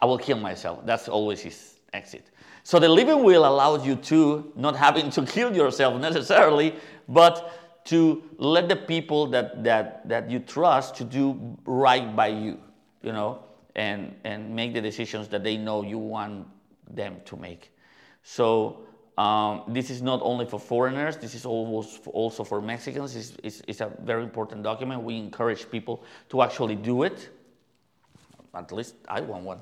I 0.01 0.07
will 0.07 0.18
kill 0.18 0.38
myself. 0.38 0.85
That's 0.85 1.09
always 1.09 1.40
his 1.40 1.79
exit. 1.92 2.31
So 2.64 2.79
the 2.79 2.88
living 2.88 3.22
will 3.22 3.46
allows 3.46 3.87
you 3.87 3.96
to 3.96 4.53
not 4.57 4.77
having 4.77 5.11
to 5.11 5.25
kill 5.25 5.55
yourself 5.55 6.01
necessarily, 6.01 6.75
but 7.09 7.65
to 7.87 8.22
let 8.38 8.68
the 8.68 8.77
people 8.77 9.27
that, 9.29 9.62
that, 9.64 10.09
that 10.09 10.31
you 10.31 10.40
trust 10.40 10.96
to 10.96 11.05
do 11.05 11.57
right 11.64 12.14
by 12.14 12.29
you, 12.29 12.59
you 13.03 13.12
know, 13.12 13.44
and, 13.75 14.14
and 14.25 14.55
make 14.55 14.75
the 14.75 14.81
decisions 14.81 15.29
that 15.29 15.44
they 15.44 15.57
know 15.57 15.83
you 15.83 15.99
want 15.99 16.46
them 16.90 17.16
to 17.25 17.37
make. 17.37 17.72
So 18.22 18.81
um, 19.18 19.62
this 19.68 19.90
is 19.90 20.03
not 20.03 20.20
only 20.22 20.46
for 20.46 20.59
foreigners, 20.59 21.16
this 21.16 21.35
is 21.35 21.46
also 21.46 22.44
for 22.44 22.61
Mexicans. 22.61 23.14
It's, 23.14 23.33
it's, 23.42 23.62
it's 23.68 23.81
a 23.81 23.92
very 24.03 24.22
important 24.22 24.62
document. 24.62 25.03
We 25.03 25.16
encourage 25.16 25.70
people 25.70 26.03
to 26.31 26.42
actually 26.42 26.75
do 26.75 27.03
it. 27.05 27.31
At 28.55 28.72
least 28.72 28.94
I 29.09 29.20
want 29.20 29.44
one. 29.44 29.61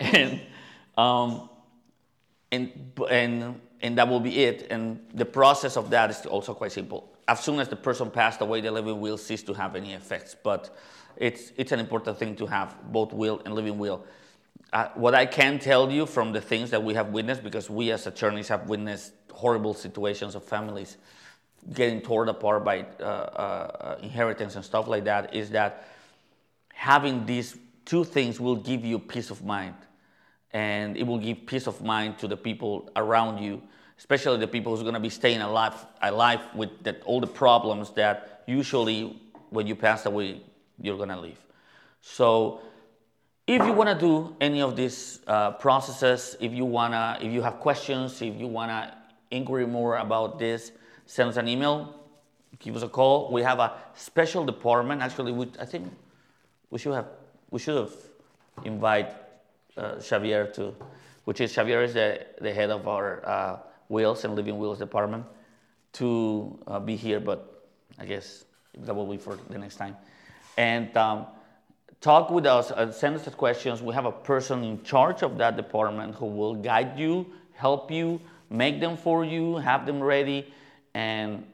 and, 0.00 0.40
um, 0.96 1.49
and, 2.52 2.92
and, 3.10 3.60
and 3.80 3.98
that 3.98 4.08
will 4.08 4.20
be 4.20 4.44
it. 4.44 4.66
And 4.70 5.00
the 5.14 5.24
process 5.24 5.76
of 5.76 5.90
that 5.90 6.10
is 6.10 6.26
also 6.26 6.54
quite 6.54 6.72
simple. 6.72 7.08
As 7.28 7.40
soon 7.40 7.60
as 7.60 7.68
the 7.68 7.76
person 7.76 8.10
passed 8.10 8.40
away, 8.40 8.60
the 8.60 8.70
living 8.70 9.00
will 9.00 9.18
cease 9.18 9.42
to 9.44 9.54
have 9.54 9.76
any 9.76 9.92
effects. 9.92 10.36
But 10.42 10.76
it's, 11.16 11.52
it's 11.56 11.72
an 11.72 11.80
important 11.80 12.18
thing 12.18 12.36
to 12.36 12.46
have 12.46 12.76
both 12.92 13.12
will 13.12 13.40
and 13.44 13.54
living 13.54 13.78
will. 13.78 14.04
Uh, 14.72 14.88
what 14.94 15.14
I 15.14 15.26
can 15.26 15.58
tell 15.58 15.90
you 15.90 16.06
from 16.06 16.32
the 16.32 16.40
things 16.40 16.70
that 16.70 16.82
we 16.82 16.94
have 16.94 17.08
witnessed, 17.08 17.42
because 17.42 17.68
we 17.68 17.90
as 17.90 18.06
attorneys 18.06 18.48
have 18.48 18.68
witnessed 18.68 19.14
horrible 19.32 19.74
situations 19.74 20.34
of 20.34 20.44
families 20.44 20.96
getting 21.74 22.00
torn 22.00 22.28
apart 22.28 22.64
by 22.64 22.86
uh, 23.00 23.04
uh, 23.04 23.98
inheritance 24.02 24.56
and 24.56 24.64
stuff 24.64 24.88
like 24.88 25.04
that, 25.04 25.34
is 25.34 25.50
that 25.50 25.88
having 26.72 27.26
these 27.26 27.56
two 27.84 28.04
things 28.04 28.40
will 28.40 28.56
give 28.56 28.84
you 28.84 28.98
peace 28.98 29.30
of 29.30 29.44
mind 29.44 29.74
and 30.52 30.96
it 30.96 31.06
will 31.06 31.18
give 31.18 31.46
peace 31.46 31.66
of 31.66 31.82
mind 31.82 32.18
to 32.18 32.26
the 32.26 32.36
people 32.36 32.90
around 32.96 33.42
you 33.42 33.62
especially 34.00 34.38
the 34.38 34.46
people 34.46 34.74
who's 34.74 34.82
going 34.82 34.94
to 34.94 35.00
be 35.00 35.10
staying 35.10 35.42
alive 35.42 35.74
alive 36.02 36.40
with 36.54 36.70
that, 36.82 37.02
all 37.04 37.20
the 37.20 37.26
problems 37.26 37.90
that 37.90 38.42
usually 38.46 39.20
when 39.50 39.66
you 39.66 39.76
pass 39.76 40.06
away 40.06 40.40
you're 40.82 40.96
going 40.96 41.10
to 41.10 41.20
leave. 41.20 41.38
So 42.00 42.62
if 43.46 43.62
you 43.62 43.72
want 43.72 43.90
to 43.90 43.98
do 43.98 44.34
any 44.40 44.62
of 44.62 44.74
these 44.74 45.20
uh, 45.26 45.52
processes 45.52 46.36
if 46.40 46.52
you 46.52 46.64
want 46.64 46.94
to 46.94 47.18
if 47.24 47.32
you 47.32 47.42
have 47.42 47.60
questions 47.60 48.22
if 48.22 48.36
you 48.36 48.46
want 48.46 48.70
to 48.70 48.96
inquiry 49.30 49.66
more 49.66 49.98
about 49.98 50.38
this 50.38 50.72
send 51.06 51.28
us 51.28 51.36
an 51.36 51.46
email 51.46 51.94
give 52.58 52.76
us 52.76 52.82
a 52.82 52.88
call. 52.88 53.30
We 53.32 53.42
have 53.42 53.58
a 53.58 53.72
special 53.94 54.44
department. 54.44 55.02
Actually 55.02 55.32
we, 55.32 55.46
i 55.60 55.64
think 55.64 55.92
we 56.70 56.78
should 56.78 56.94
have 56.94 57.08
we 57.50 57.58
should 57.58 57.76
have 57.76 57.92
invite 58.64 59.14
Xavier 60.00 60.46
to, 60.46 60.74
which 61.24 61.40
is 61.40 61.52
Xavier 61.52 61.82
is 61.82 61.94
the, 61.94 62.26
the 62.40 62.52
head 62.52 62.70
of 62.70 62.88
our 62.88 63.26
uh, 63.26 63.58
wills 63.88 64.24
and 64.24 64.34
living 64.34 64.58
wills 64.58 64.78
department, 64.78 65.24
to 65.92 66.58
uh, 66.66 66.80
be 66.80 66.96
here. 66.96 67.20
But 67.20 67.68
I 67.98 68.06
guess 68.06 68.44
that 68.78 68.94
will 68.94 69.06
be 69.06 69.16
for 69.16 69.36
the 69.48 69.58
next 69.58 69.76
time. 69.76 69.96
And 70.56 70.94
um, 70.96 71.26
talk 72.00 72.30
with 72.30 72.46
us, 72.46 72.70
uh, 72.70 72.90
send 72.92 73.16
us 73.16 73.24
the 73.24 73.30
questions. 73.30 73.82
We 73.82 73.94
have 73.94 74.06
a 74.06 74.12
person 74.12 74.64
in 74.64 74.82
charge 74.82 75.22
of 75.22 75.38
that 75.38 75.56
department 75.56 76.14
who 76.14 76.26
will 76.26 76.54
guide 76.54 76.98
you, 76.98 77.26
help 77.54 77.90
you, 77.90 78.20
make 78.48 78.80
them 78.80 78.96
for 78.96 79.24
you, 79.24 79.56
have 79.56 79.86
them 79.86 80.02
ready, 80.02 80.52
and 80.94 81.46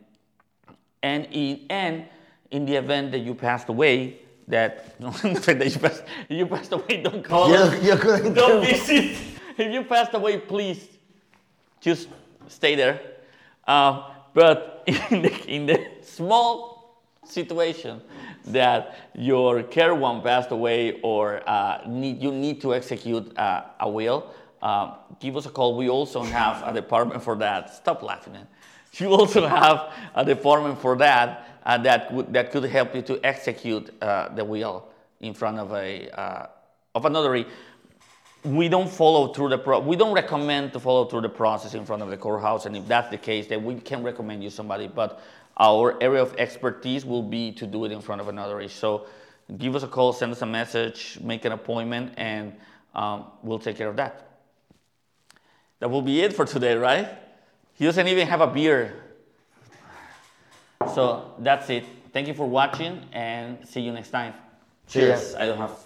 and 1.03 1.29
in, 1.31 1.67
and 1.71 2.07
in 2.51 2.67
the 2.67 2.75
event 2.75 3.13
that 3.13 3.21
you 3.21 3.35
passed 3.35 3.69
away, 3.69 4.19
that, 4.49 4.99
that 5.01 5.71
you, 5.73 5.81
passed, 5.81 6.03
you 6.29 6.47
passed 6.47 6.73
away, 6.73 7.03
don't 7.03 7.23
call 7.25 7.49
You, 7.49 7.57
us, 7.57 7.83
you 7.83 7.97
couldn't 7.97 8.35
don't 8.35 8.65
visit. 8.65 9.17
If 9.59 9.73
you 9.73 9.85
passed 9.85 10.15
away, 10.15 10.39
please 10.39 10.89
just 11.81 12.09
stay 12.49 12.75
there. 12.75 13.01
Uh, 13.67 14.11
but 14.35 14.85
in 15.11 15.23
the, 15.23 15.47
in 15.47 15.67
the 15.67 15.87
small 16.03 17.03
situation 17.25 18.01
that 18.47 19.11
your 19.15 19.63
care 19.63 19.95
one 19.95 20.23
passed 20.23 20.51
away 20.51 21.01
or 21.03 21.43
uh, 21.49 21.83
need, 21.87 22.23
you 22.23 22.31
need 22.31 22.61
to 22.61 22.75
execute 22.75 23.37
uh, 23.37 23.65
a 23.81 23.89
will, 23.89 24.31
uh, 24.63 24.95
give 25.19 25.37
us 25.37 25.47
a 25.47 25.51
call. 25.51 25.77
We 25.77 25.89
also 25.89 26.23
have 26.23 26.63
a 26.67 26.73
department 26.73 27.23
for 27.23 27.35
that. 27.37 27.75
Stop 27.75 28.03
laughing. 28.03 28.35
Man. 28.35 28.47
You 29.01 29.13
also 29.13 29.47
have 29.47 29.93
a 30.15 30.25
department 30.25 30.81
for 30.81 30.97
that 30.97 31.61
uh, 31.67 31.77
that, 31.79 32.13
would, 32.13 32.33
that 32.33 32.51
could 32.51 32.65
help 32.65 32.95
you 32.95 33.03
to 33.03 33.21
execute 33.23 33.91
uh, 34.03 34.35
the 34.35 34.45
will 34.45 34.89
in 35.21 35.35
front 35.35 35.59
of 35.59 35.73
a, 35.73 36.09
uh, 36.11 36.47
of 36.95 37.05
a 37.05 37.11
notary 37.11 37.47
we 38.45 38.69
don't 38.69 38.89
follow 38.89 39.33
through 39.33 39.49
the 39.49 39.59
pro- 39.59 39.81
we 39.81 39.97
don't 39.97 40.15
recommend 40.15 40.73
to 40.73 40.79
follow 40.79 41.05
through 41.05 41.21
the 41.21 41.29
process 41.29 41.75
in 41.75 41.85
front 41.85 42.01
of 42.01 42.09
the 42.09 42.17
courthouse 42.17 42.65
and 42.65 42.77
if 42.77 42.87
that's 42.87 43.11
the 43.11 43.19
case 43.19 43.47
then 43.49 43.65
we 43.65 43.75
can 43.75 44.03
recommend 44.03 44.43
you 44.43 44.51
somebody 44.51 44.87
but 44.87 45.21
our 45.59 46.01
area 46.03 46.23
of 46.23 46.35
expertise 46.37 47.05
will 47.05 47.23
be 47.23 47.51
to 47.51 47.67
do 47.67 47.85
it 47.85 47.93
in 47.93 48.01
front 48.01 48.21
of 48.21 48.29
a 48.29 48.33
notary 48.33 48.69
so 48.69 49.07
give 49.59 49.75
us 49.75 49.83
a 49.83 49.89
call 49.89 50.13
send 50.13 50.31
us 50.31 50.43
a 50.43 50.47
message 50.47 51.19
make 51.23 51.45
an 51.45 51.53
appointment 51.53 52.13
and 52.17 52.55
um, 52.97 53.27
we'll 53.43 53.59
take 53.59 53.77
care 53.77 53.89
of 53.89 53.97
that. 53.97 54.27
That 55.81 55.91
will 55.91 56.03
be 56.03 56.23
it 56.23 56.33
for 56.33 56.47
today 56.47 56.75
right 56.75 57.26
he 57.77 57.85
doesn't 57.85 58.09
even 58.09 58.27
have 58.27 58.41
a 58.41 58.47
beer. 58.47 58.95
So 60.95 61.35
that's 61.39 61.71
it. 61.71 61.85
Thank 62.13 62.29
you 62.29 62.35
for 62.35 62.49
watching 62.49 63.03
and 63.13 63.59
see 63.67 63.81
you 63.81 63.93
next 63.93 64.11
time. 64.11 64.33
Ya. 64.33 64.41
cheers. 64.89 65.35
I 65.35 65.47
don't 65.47 65.59
have. 65.59 65.79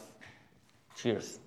Cheers 0.96 1.38